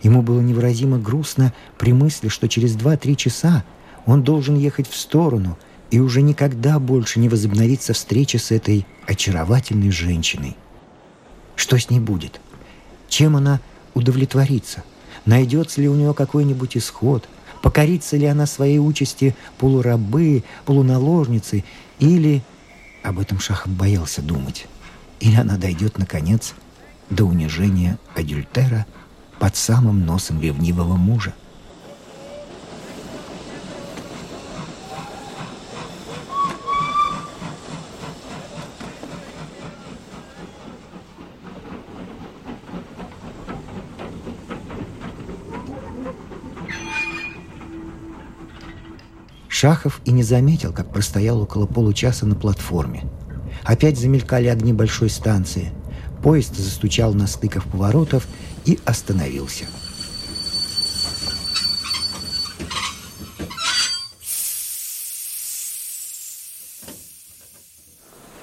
Ему 0.02 0.22
было 0.22 0.40
невыразимо 0.42 1.00
грустно 1.00 1.54
при 1.78 1.94
мысли, 1.94 2.28
что 2.28 2.48
через 2.48 2.76
два-три 2.76 3.18
часа 3.18 3.64
он 4.06 4.24
должен 4.24 4.58
ехать 4.58 4.90
в 4.90 4.96
сторону– 4.96 5.58
и 5.92 6.00
уже 6.00 6.22
никогда 6.22 6.80
больше 6.80 7.20
не 7.20 7.30
возобновится 7.30 7.94
встреча 7.94 8.38
с 8.40 8.52
этой 8.52 8.86
очаровательной 9.08 9.92
женщиной. 9.92 10.58
Что 11.56 11.78
с 11.78 11.90
ней 11.90 12.00
будет? 12.00 12.42
Чем 13.08 13.36
она 13.36 13.62
удовлетворится? 13.94 14.84
Найдется 15.26 15.82
ли 15.82 15.88
у 15.88 15.96
нее 15.96 16.14
какой-нибудь 16.14 16.78
исход? 16.78 17.28
Покорится 17.66 18.16
ли 18.16 18.28
она 18.28 18.46
своей 18.46 18.78
участи 18.78 19.36
полурабы, 19.58 20.44
полуналожницы? 20.66 21.64
Или, 21.98 22.44
об 23.02 23.18
этом 23.18 23.40
Шахов 23.40 23.72
боялся 23.74 24.22
думать, 24.22 24.68
или 25.20 25.36
она 25.36 25.58
дойдет, 25.58 25.98
наконец, 25.98 26.54
до 27.10 27.26
унижения 27.26 27.98
адюльтера 28.14 28.86
под 29.40 29.56
самым 29.56 30.06
носом 30.06 30.40
ревнивого 30.40 30.96
мужа? 30.96 31.34
Шахов 49.56 50.02
и 50.04 50.12
не 50.12 50.22
заметил, 50.22 50.74
как 50.74 50.92
простоял 50.92 51.40
около 51.40 51.66
получаса 51.66 52.26
на 52.26 52.36
платформе. 52.36 53.06
Опять 53.64 53.98
замелькали 53.98 54.48
огни 54.48 54.74
большой 54.74 55.10
станции. 55.10 55.72
Поезд 56.22 56.58
застучал 56.58 57.14
на 57.14 57.26
стыках 57.26 57.64
поворотов 57.64 58.28
и 58.66 58.78
остановился. 58.84 59.64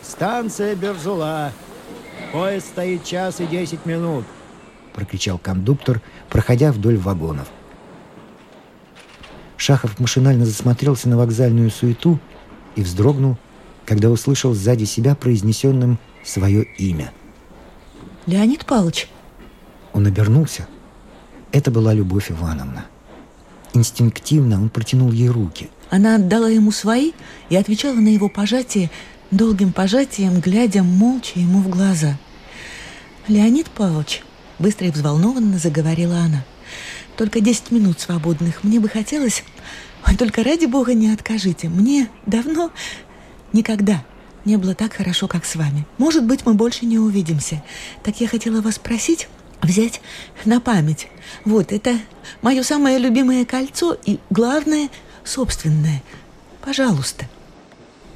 «Станция 0.01 0.75
Берзула. 0.75 1.53
Поезд 2.33 2.69
стоит 2.69 3.05
час 3.05 3.39
и 3.41 3.47
десять 3.47 3.85
минут»,— 3.85 4.25
прокричал 4.95 5.37
кондуктор, 5.37 6.01
проходя 6.31 6.73
вдоль 6.73 6.97
вагонов— 6.97 7.49
Шахов 9.63 10.01
машинально 10.01 10.45
засмотрелся 10.45 11.09
на 11.09 11.17
вокзальную 11.17 11.71
суету 11.71 12.19
и 12.75 12.83
вздрогнул, 12.83 13.37
когда 13.87 14.11
услышал 14.11 14.55
сзади 14.55 14.83
себя 14.83 15.15
произнесенным 15.15 16.01
свое 16.25 16.65
имя. 16.79 17.13
«Леонид 18.27 18.67
Павлович!» 18.67 19.09
Он 19.93 20.05
обернулся. 20.05 20.67
Это 21.53 21.71
была 21.71 21.95
Любовь 21.95 22.33
Ивановна. 22.33 22.87
Инстинктивно 23.73 24.61
он 24.61 24.69
протянул 24.69 25.13
ей 25.13 25.29
руки. 25.29 25.71
Она 25.91 26.17
отдала 26.17 26.49
ему 26.49 26.73
свои 26.73 27.13
и 27.49 27.55
отвечала 27.55 27.95
на 27.95 28.09
его 28.09 28.29
пожатие 28.29 28.91
долгим 29.31 29.73
пожатием, 29.73 30.41
глядя 30.41 30.83
молча 30.83 31.39
ему 31.39 31.61
в 31.61 31.69
глаза. 31.69 32.19
«Леонид 33.29 33.71
Павлович!» 33.71 34.25
Быстро 34.59 34.89
и 34.89 34.91
взволнованно 34.91 35.59
заговорила 35.59 36.19
она. 36.19 36.45
Только 37.17 37.41
десять 37.41 37.71
минут 37.71 38.01
свободных. 38.01 38.65
Мне 38.65 38.81
бы 38.81 38.89
хотелось... 38.89 39.45
Только 40.19 40.43
ради 40.43 40.67
бога 40.67 40.95
не 40.95 41.11
откажите. 41.11 41.69
Мне 41.69 42.09
давно... 42.27 42.71
Никогда 43.53 44.03
не 44.45 44.57
было 44.57 44.75
так 44.75 44.95
хорошо, 44.95 45.29
как 45.29 45.45
с 45.45 45.57
вами. 45.57 45.87
Может 45.99 46.25
быть, 46.25 46.45
мы 46.47 46.55
больше 46.55 46.87
не 46.87 46.99
увидимся. 46.99 47.63
Так 48.03 48.21
я 48.21 48.29
хотела 48.29 48.61
вас 48.61 48.77
спросить 48.77 49.29
взять 49.61 50.01
на 50.45 50.61
память. 50.61 51.09
Вот, 51.45 51.73
это 51.73 51.99
мое 52.41 52.63
самое 52.63 52.99
любимое 52.99 53.45
кольцо 53.45 53.97
и, 54.05 54.19
главное, 54.31 54.89
собственное. 55.25 56.03
Пожалуйста. 56.61 57.29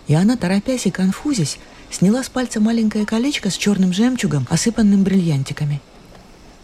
И 0.08 0.14
она, 0.14 0.36
торопясь 0.36 0.86
и 0.86 0.90
конфузясь, 0.90 1.58
сняла 1.90 2.22
с 2.22 2.28
пальца 2.28 2.60
маленькое 2.60 3.06
колечко 3.06 3.50
с 3.50 3.56
черным 3.56 3.92
жемчугом, 3.92 4.46
осыпанным 4.50 5.04
бриллиантиками. 5.04 5.80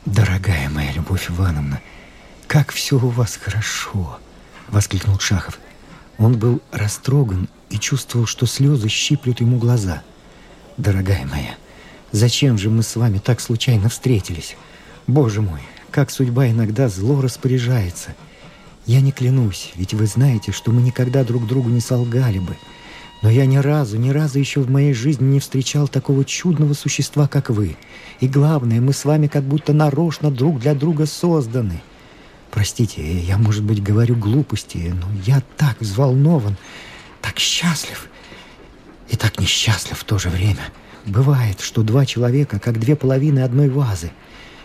«Дорогая 0.05 0.69
моя 0.69 0.93
Любовь 0.93 1.31
Ивановна, 1.31 1.81
как 2.53 2.71
все 2.71 2.97
у 2.97 3.09
вас 3.09 3.39
хорошо!»— 3.43 4.19
воскликнул 4.69 5.19
Шахов. 5.19 5.59
Он 6.19 6.39
был 6.39 6.61
растроган 6.71 7.49
и 7.71 7.79
чувствовал, 7.79 8.27
что 8.27 8.45
слезы 8.45 8.91
щиплют 8.91 9.41
ему 9.41 9.57
глаза. 9.57 10.03
«Дорогая 10.77 11.25
моя, 11.25 11.55
зачем 12.11 12.59
же 12.59 12.69
мы 12.69 12.83
с 12.83 12.95
вами 12.95 13.17
так 13.17 13.41
случайно 13.41 13.89
встретились? 13.89 14.55
Боже 15.07 15.41
мой, 15.41 15.61
как 15.91 16.11
судьба 16.11 16.51
иногда 16.51 16.91
зло 16.91 17.23
распоряжается. 17.23 18.15
Я 18.85 19.01
не 19.01 19.13
клянусь, 19.13 19.73
ведь 19.75 19.95
вы 19.95 20.05
знаете, 20.05 20.53
что 20.53 20.73
мы 20.73 20.83
никогда 20.83 21.25
друг 21.25 21.47
другу 21.47 21.71
не 21.71 21.81
солгали 21.81 22.39
бы. 22.39 22.55
Но 23.23 23.31
я 23.31 23.47
ни 23.47 23.57
разу, 23.57 23.97
ни 23.97 24.11
разу 24.11 24.39
еще 24.39 24.61
в 24.61 24.71
моей 24.71 24.93
жизни 24.93 25.25
не 25.25 25.41
встречал 25.41 25.89
такого 25.89 26.23
чудного 26.27 26.75
существа, 26.75 27.29
как 27.29 27.49
вы. 27.49 27.79
И 28.21 28.29
главное, 28.29 28.83
мы 28.83 28.93
с 28.93 29.07
вами 29.07 29.27
как 29.27 29.43
будто 29.43 29.73
нарочно 29.73 30.31
друг 30.31 30.59
для 30.61 30.75
друга 30.75 31.07
созданы. 31.07 31.81
Простите, 32.53 33.03
я, 33.19 33.39
может 33.39 33.65
быть, 33.65 33.83
говорю 33.83 34.15
глупости, 34.15 34.95
но 34.95 35.09
я 35.25 35.43
так 35.57 35.81
взволнован, 35.81 36.59
так 37.23 37.39
счастлив 37.39 38.09
и 39.09 39.17
так 39.17 39.41
несчастлив 39.41 39.99
в 39.99 40.05
то 40.05 40.19
же 40.19 40.29
время. 40.29 40.61
Бывает, 41.07 41.61
что 41.61 41.83
два 41.83 42.05
человека, 42.05 42.61
как 42.61 42.79
две 42.79 42.95
половины 42.95 43.41
одной 43.41 43.71
вазы. 43.71 44.13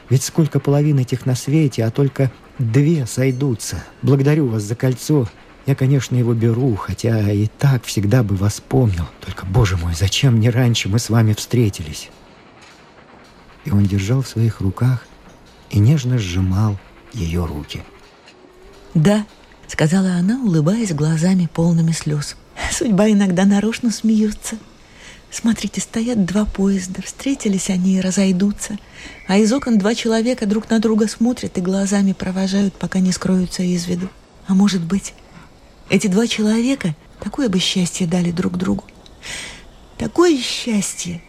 Ведь 0.10 0.22
сколько 0.22 0.60
половин 0.60 1.00
этих 1.00 1.26
на 1.26 1.34
свете, 1.34 1.86
а 1.86 1.90
только 1.90 2.30
две 2.60 3.06
сойдутся. 3.06 3.82
Благодарю 4.02 4.48
вас 4.48 4.64
за 4.64 4.76
кольцо 4.76 5.26
я, 5.66 5.74
конечно, 5.74 6.18
его 6.18 6.34
беру, 6.34 6.76
хотя 6.76 7.32
и 7.32 7.48
так 7.48 7.86
всегда 7.86 8.22
бы 8.22 8.36
вас 8.36 8.60
помнил. 8.60 9.08
Только, 9.26 9.46
боже 9.46 9.78
мой, 9.78 9.96
зачем 9.96 10.42
не 10.42 10.50
раньше 10.50 10.90
мы 10.90 11.00
с 11.00 11.10
вами 11.10 11.34
встретились?» 11.34 12.10
И 13.64 13.72
он 13.72 13.86
держал 13.86 14.24
в 14.24 14.28
своих 14.28 14.60
руках 14.60 15.06
и 15.70 15.80
нежно 15.80 16.18
сжимал 16.18 16.78
ее 17.14 17.46
руки. 17.46 17.84
«Да»,— 18.94 19.26
сказала 19.68 20.14
она, 20.14 20.40
улыбаясь 20.42 20.94
глазами 20.94 21.50
полными 21.54 21.92
слез. 21.92 22.36
«Судьба 22.72 23.10
иногда 23.10 23.46
нарочно 23.46 23.92
смеется. 23.92 24.58
Смотрите, 25.30 25.82
стоят 25.82 26.26
два 26.26 26.46
поезда, 26.46 27.02
встретились 27.02 27.70
они 27.70 27.98
и 27.98 28.02
разойдутся, 28.02 28.78
а 29.28 29.38
из 29.38 29.52
окон 29.52 29.78
два 29.78 29.94
человека 29.94 30.46
друг 30.46 30.70
на 30.70 30.80
друга 30.80 31.08
смотрят 31.08 31.58
и 31.58 31.62
глазами 31.62 32.14
провожают, 32.14 32.74
пока 32.76 33.00
не 33.00 33.12
скроются 33.12 33.62
из 33.62 33.86
виду. 33.86 34.10
А 34.48 34.54
может 34.54 34.82
быть, 34.82 35.14
эти 35.90 36.08
два 36.08 36.28
человека 36.28 36.96
такое 37.20 37.50
бы 37.50 37.60
счастье 37.60 38.08
дали 38.08 38.32
друг 38.32 38.58
другу. 38.58 38.86
Такое 39.98 40.38
счастье! 40.42 41.22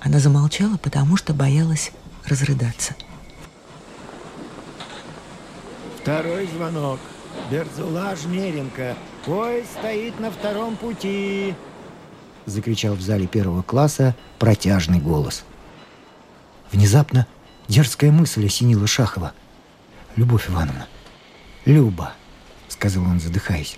Она 0.00 0.18
замолчала, 0.18 0.76
потому 0.76 1.16
что 1.16 1.34
боялась 1.34 1.90
разрыдаться. 2.24 2.94
Второй 6.02 6.46
звонок. 6.46 6.98
Берзула 7.50 8.16
Жмеренко. 8.16 8.96
Поезд 9.24 9.68
стоит 9.78 10.18
на 10.18 10.30
втором 10.30 10.76
пути. 10.76 11.54
Закричал 12.46 12.94
в 12.94 13.00
зале 13.02 13.26
первого 13.26 13.62
класса 13.62 14.16
протяжный 14.38 14.98
голос. 14.98 15.44
Внезапно 16.72 17.26
дерзкая 17.68 18.12
мысль 18.12 18.46
осенила 18.46 18.86
Шахова. 18.86 19.32
«Любовь 20.16 20.48
Ивановна, 20.48 20.88
Люба, 21.66 22.14
сказал 22.68 23.04
он, 23.04 23.20
задыхаясь. 23.20 23.76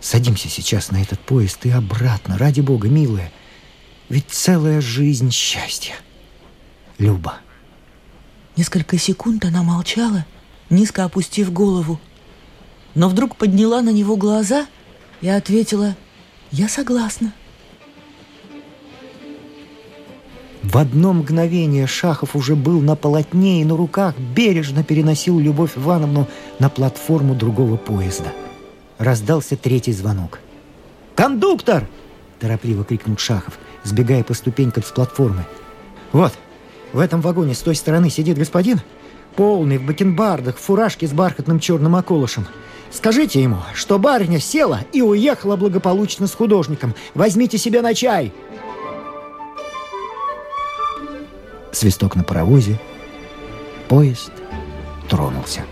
«Садимся 0.00 0.48
сейчас 0.48 0.90
на 0.90 1.02
этот 1.02 1.18
поезд 1.18 1.64
и 1.66 1.70
обратно, 1.70 2.38
ради 2.38 2.60
бога, 2.60 2.88
милая. 2.88 3.32
Ведь 4.08 4.28
целая 4.28 4.80
жизнь 4.80 5.30
счастья. 5.32 5.94
Люба». 6.98 7.38
Несколько 8.56 8.98
секунд 8.98 9.44
она 9.44 9.62
молчала, 9.62 10.24
низко 10.70 11.04
опустив 11.04 11.52
голову. 11.52 11.98
Но 12.94 13.08
вдруг 13.08 13.36
подняла 13.36 13.82
на 13.82 13.90
него 13.90 14.16
глаза 14.16 14.66
и 15.20 15.28
ответила 15.28 15.96
«Я 16.50 16.68
согласна». 16.68 17.32
В 20.62 20.76
одно 20.76 21.12
мгновение 21.12 21.86
Шахов 21.86 22.36
уже 22.36 22.56
был 22.56 22.80
на 22.80 22.94
полотне 22.96 23.62
и 23.62 23.64
на 23.64 23.76
руках 23.76 24.14
бережно 24.18 24.82
переносил 24.84 25.38
Любовь 25.38 25.78
Ивановну 25.78 26.26
на 26.58 26.68
платформу 26.68 27.34
другого 27.34 27.76
поезда. 27.76 28.32
Раздался 28.98 29.56
третий 29.56 29.92
звонок. 29.92 30.40
«Кондуктор!»– 31.14 31.88
торопливо 32.40 32.84
крикнул 32.84 33.16
Шахов, 33.16 33.58
сбегая 33.84 34.22
по 34.24 34.34
ступенькам 34.34 34.82
с 34.82 34.90
платформы. 34.90 35.46
«Вот, 36.12 36.34
в 36.92 36.98
этом 36.98 37.20
вагоне 37.20 37.54
с 37.54 37.60
той 37.60 37.74
стороны 37.74 38.10
сидит 38.10 38.36
господин, 38.36 38.80
полный 39.38 39.78
в 39.78 39.86
бакенбардах, 39.86 40.56
в 40.56 40.60
фуражке 40.60 41.06
с 41.06 41.12
бархатным 41.12 41.60
черным 41.60 41.94
околышем. 41.94 42.48
Скажите 42.90 43.40
ему, 43.40 43.58
что 43.72 44.00
барыня 44.00 44.40
села 44.40 44.80
и 44.92 45.00
уехала 45.00 45.54
благополучно 45.54 46.26
с 46.26 46.34
художником. 46.34 46.96
Возьмите 47.14 47.56
себе 47.56 47.80
на 47.80 47.94
чай!» 47.94 48.32
свисток 51.70 52.16
на 52.16 52.24
паровозе. 52.24 52.80
Поезд 53.88 54.32
тронулся. 55.08 55.62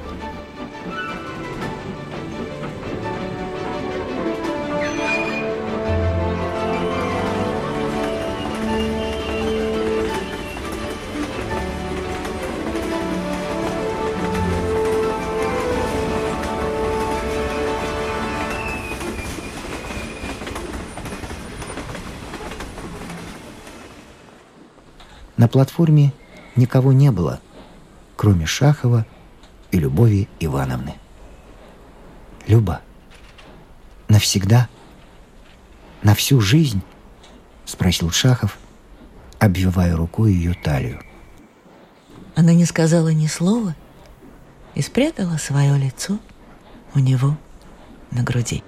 На 25.36 25.48
платформе 25.48 26.12
никого 26.54 26.92
не 26.92 27.10
было, 27.10 27.40
кроме 28.16 28.46
Шахова 28.46 29.06
и 29.70 29.78
Любови 29.78 30.28
Ивановны. 30.40 30.94
«Люба, 32.46 32.80
навсегда? 34.08 34.68
На 36.02 36.14
всю 36.14 36.40
жизнь?»— 36.40 36.82
спросил 37.64 38.10
Шахов, 38.10 38.58
обвивая 39.38 39.96
рукой 39.96 40.32
ее 40.32 40.54
талию. 40.54 41.02
Она 42.34 42.54
не 42.54 42.64
сказала 42.64 43.08
ни 43.08 43.26
слова 43.26 43.74
и 44.74 44.82
спрятала 44.82 45.36
свое 45.36 45.76
лицо 45.76 46.18
у 46.94 46.98
него 46.98 47.36
на 48.10 48.22
груди. 48.22 48.62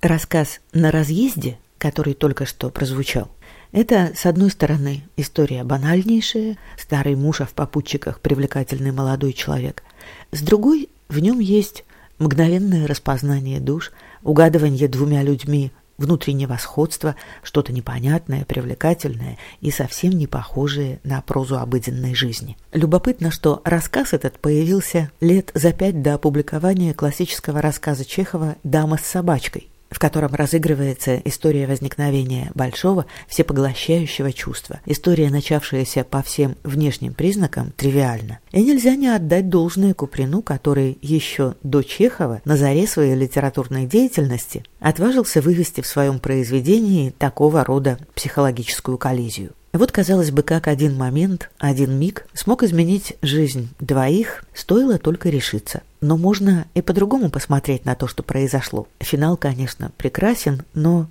Рассказ 0.00 0.60
«На 0.72 0.90
разъезде» 0.90 1.58
который 1.80 2.12
только 2.12 2.44
что 2.44 2.68
прозвучал, 2.68 3.28
это, 3.72 4.12
с 4.14 4.26
одной 4.26 4.50
стороны, 4.50 5.02
история 5.16 5.64
банальнейшая, 5.64 6.58
старый 6.76 7.16
муж, 7.16 7.40
а 7.40 7.46
в 7.46 7.54
попутчиках 7.54 8.20
привлекательный 8.20 8.92
молодой 8.92 9.32
человек. 9.32 9.82
С 10.30 10.42
другой, 10.42 10.90
в 11.08 11.18
нем 11.20 11.38
есть 11.38 11.84
мгновенное 12.18 12.86
распознание 12.86 13.60
душ, 13.60 13.92
угадывание 14.22 14.88
двумя 14.88 15.22
людьми 15.22 15.72
внутреннего 15.96 16.56
сходства, 16.56 17.14
что-то 17.42 17.72
непонятное, 17.72 18.44
привлекательное 18.44 19.38
и 19.60 19.70
совсем 19.70 20.12
не 20.12 20.26
похожее 20.26 21.00
на 21.04 21.20
прозу 21.22 21.58
обыденной 21.58 22.14
жизни. 22.14 22.56
Любопытно, 22.72 23.30
что 23.30 23.62
рассказ 23.64 24.12
этот 24.12 24.38
появился 24.38 25.10
лет 25.20 25.50
за 25.54 25.72
пять 25.72 26.02
до 26.02 26.14
опубликования 26.14 26.92
классического 26.92 27.62
рассказа 27.62 28.04
Чехова 28.04 28.56
«Дама 28.64 28.98
с 28.98 29.02
собачкой», 29.02 29.69
в 29.90 29.98
котором 29.98 30.34
разыгрывается 30.34 31.20
история 31.24 31.66
возникновения 31.66 32.50
большого, 32.54 33.06
всепоглощающего 33.28 34.32
чувства. 34.32 34.80
История, 34.86 35.30
начавшаяся 35.30 36.04
по 36.04 36.22
всем 36.22 36.56
внешним 36.62 37.12
признакам, 37.12 37.72
тривиальна. 37.76 38.38
И 38.52 38.62
нельзя 38.62 38.94
не 38.94 39.08
отдать 39.08 39.48
должное 39.48 39.94
Куприну, 39.94 40.42
который 40.42 40.98
еще 41.02 41.54
до 41.62 41.82
Чехова, 41.82 42.40
на 42.44 42.56
заре 42.56 42.86
своей 42.86 43.14
литературной 43.14 43.86
деятельности, 43.86 44.64
отважился 44.78 45.40
вывести 45.40 45.80
в 45.80 45.86
своем 45.86 46.18
произведении 46.20 47.10
такого 47.10 47.64
рода 47.64 47.98
психологическую 48.14 48.96
коллизию. 48.96 49.52
Вот, 49.72 49.92
казалось 49.92 50.32
бы, 50.32 50.42
как 50.42 50.66
один 50.66 50.96
момент, 50.96 51.50
один 51.58 51.92
миг 51.92 52.26
смог 52.34 52.64
изменить 52.64 53.16
жизнь 53.22 53.68
двоих, 53.78 54.44
стоило 54.52 54.98
только 54.98 55.28
решиться. 55.28 55.82
Но 56.00 56.16
можно 56.16 56.66
и 56.74 56.82
по-другому 56.82 57.30
посмотреть 57.30 57.84
на 57.84 57.94
то, 57.94 58.08
что 58.08 58.24
произошло. 58.24 58.88
Финал, 58.98 59.36
конечно, 59.36 59.92
прекрасен, 59.96 60.64
но 60.74 61.06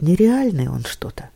нереальный 0.00 0.68
он 0.68 0.84
что-то. 0.84 1.28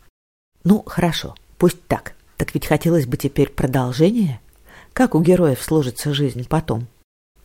Ну, 0.65 0.83
хорошо, 0.87 1.35
пусть 1.59 1.83
так. 1.87 2.15
Так 2.39 2.55
ведь 2.55 2.67
хотелось 2.67 3.07
бы 3.07 3.19
теперь 3.19 3.51
продолжения. 3.51 4.41
Как 4.95 5.15
у 5.15 5.21
героев 5.21 5.63
сложится 5.63 6.15
жизнь 6.15 6.47
потом? 6.49 6.87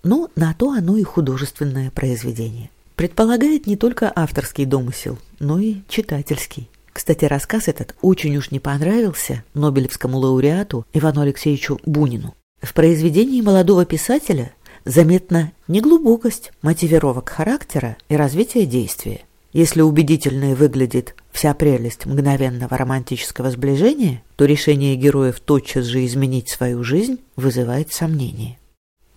Ну, 0.03 0.29
на 0.35 0.53
то 0.53 0.71
оно 0.71 0.95
и 0.95 1.03
художественное 1.03 1.91
произведение. 1.91 2.69
Предполагает 2.95 3.67
не 3.67 3.75
только 3.75 4.11
авторский 4.15 4.65
домысел, 4.65 5.17
но 5.39 5.59
и 5.59 5.81
читательский. 5.89 6.69
Кстати, 6.95 7.25
рассказ 7.25 7.67
этот 7.67 7.93
очень 8.01 8.37
уж 8.37 8.51
не 8.51 8.61
понравился 8.61 9.43
Нобелевскому 9.53 10.17
лауреату 10.17 10.85
Ивану 10.93 11.21
Алексеевичу 11.21 11.77
Бунину. 11.85 12.35
В 12.61 12.73
произведении 12.73 13.41
молодого 13.41 13.85
писателя 13.85 14.53
заметна 14.85 15.51
неглубокость 15.67 16.53
мотивировок 16.61 17.27
характера 17.27 17.97
и 18.07 18.15
развития 18.15 18.65
действия. 18.65 19.25
Если 19.51 19.81
убедительной 19.81 20.55
выглядит 20.55 21.15
вся 21.33 21.53
прелесть 21.53 22.05
мгновенного 22.05 22.77
романтического 22.77 23.51
сближения, 23.51 24.23
то 24.37 24.45
решение 24.45 24.95
героев 24.95 25.41
тотчас 25.41 25.83
же 25.87 26.05
изменить 26.05 26.47
свою 26.47 26.81
жизнь 26.85 27.19
вызывает 27.35 27.91
сомнение. 27.91 28.57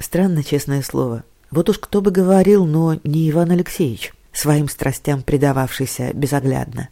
Странно, 0.00 0.42
честное 0.42 0.82
слово. 0.82 1.22
Вот 1.52 1.68
уж 1.68 1.78
кто 1.78 2.00
бы 2.00 2.10
говорил, 2.10 2.66
но 2.66 2.98
не 3.04 3.30
Иван 3.30 3.52
Алексеевич, 3.52 4.14
своим 4.32 4.68
страстям 4.68 5.22
предававшийся 5.22 6.10
безоглядно. 6.12 6.88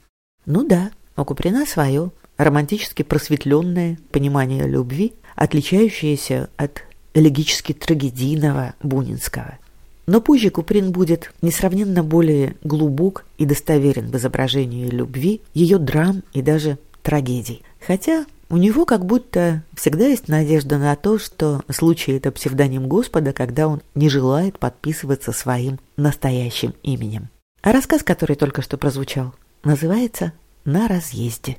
Ну 0.46 0.64
да, 0.64 0.92
у 1.16 1.24
Куприна 1.24 1.66
свое, 1.66 2.12
романтически 2.36 3.02
просветленное 3.02 3.98
понимание 4.12 4.66
любви, 4.66 5.14
отличающееся 5.34 6.48
от 6.56 6.82
элегически 7.14 7.72
трагедийного 7.72 8.74
бунинского. 8.80 9.58
Но 10.06 10.20
позже 10.20 10.50
Куприн 10.50 10.92
будет 10.92 11.32
несравненно 11.42 12.04
более 12.04 12.54
глубок 12.62 13.24
и 13.38 13.44
достоверен 13.44 14.10
в 14.10 14.16
изображении 14.16 14.88
любви, 14.88 15.40
ее 15.52 15.78
драм 15.78 16.22
и 16.32 16.42
даже 16.42 16.78
трагедий. 17.02 17.62
Хотя 17.84 18.24
у 18.48 18.56
него 18.56 18.84
как 18.84 19.04
будто 19.04 19.64
всегда 19.74 20.06
есть 20.06 20.28
надежда 20.28 20.78
на 20.78 20.94
то, 20.94 21.18
что 21.18 21.62
случай 21.70 22.12
это 22.12 22.30
псевдоним 22.30 22.86
Господа, 22.86 23.32
когда 23.32 23.66
он 23.66 23.82
не 23.96 24.08
желает 24.08 24.60
подписываться 24.60 25.32
своим 25.32 25.80
настоящим 25.96 26.74
именем. 26.84 27.30
А 27.62 27.72
рассказ, 27.72 28.04
который 28.04 28.36
только 28.36 28.62
что 28.62 28.76
прозвучал, 28.76 29.34
называется 29.66 30.32
«На 30.64 30.86
разъезде». 30.86 31.58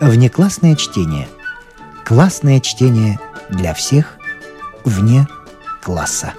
Внеклассное 0.00 0.74
чтение. 0.74 1.28
Классное 2.04 2.60
чтение 2.60 3.20
для 3.50 3.74
всех 3.74 4.18
вне 4.84 5.26
класса. 5.82 6.32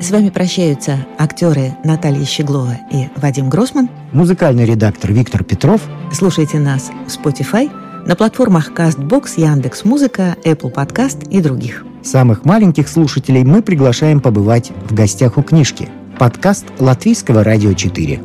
С 0.00 0.10
вами 0.10 0.30
прощаются 0.30 1.06
актеры 1.18 1.76
Наталья 1.84 2.24
Щеглова 2.24 2.76
и 2.90 3.08
Вадим 3.16 3.48
Гросман. 3.48 3.88
Музыкальный 4.12 4.64
редактор 4.64 5.12
Виктор 5.12 5.44
Петров. 5.44 5.80
Слушайте 6.12 6.58
нас 6.58 6.90
в 7.06 7.08
Spotify– 7.08 7.70
на 8.06 8.16
платформах 8.16 8.72
CastBox, 8.72 9.40
Яндекс 9.40 9.84
Музыка, 9.84 10.36
Apple 10.44 10.72
Podcast 10.72 11.28
и 11.30 11.40
других. 11.40 11.84
Самых 12.02 12.44
маленьких 12.44 12.88
слушателей 12.88 13.44
мы 13.44 13.62
приглашаем 13.62 14.20
побывать 14.20 14.72
в 14.88 14.94
гостях 14.94 15.38
у 15.38 15.42
книжки. 15.42 15.88
Подкаст 16.18 16.66
Латвийского 16.78 17.42
радио 17.42 17.72
4. 17.72 18.20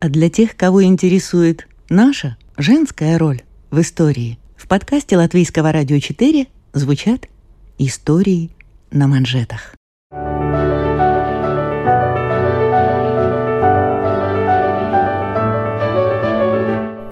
А 0.00 0.08
для 0.08 0.30
тех, 0.30 0.56
кого 0.56 0.82
интересует 0.84 1.68
наша 1.88 2.36
женская 2.56 3.16
роль 3.18 3.42
в 3.70 3.80
истории, 3.80 4.38
в 4.56 4.66
подкасте 4.66 5.16
Латвийского 5.16 5.70
радио 5.70 5.98
4 6.00 6.48
звучат 6.72 7.28
истории 7.78 8.50
на 8.90 9.06
манжетах. 9.06 9.77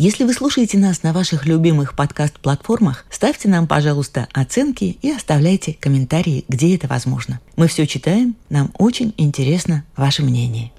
Если 0.00 0.22
вы 0.22 0.32
слушаете 0.32 0.78
нас 0.78 1.02
на 1.02 1.12
ваших 1.12 1.44
любимых 1.44 1.96
подкаст-платформах, 1.96 3.04
ставьте 3.10 3.48
нам, 3.48 3.66
пожалуйста, 3.66 4.28
оценки 4.32 4.96
и 5.02 5.10
оставляйте 5.10 5.76
комментарии, 5.80 6.44
где 6.48 6.76
это 6.76 6.86
возможно. 6.86 7.40
Мы 7.56 7.66
все 7.66 7.84
читаем, 7.84 8.36
нам 8.48 8.70
очень 8.78 9.12
интересно 9.16 9.84
ваше 9.96 10.22
мнение. 10.22 10.70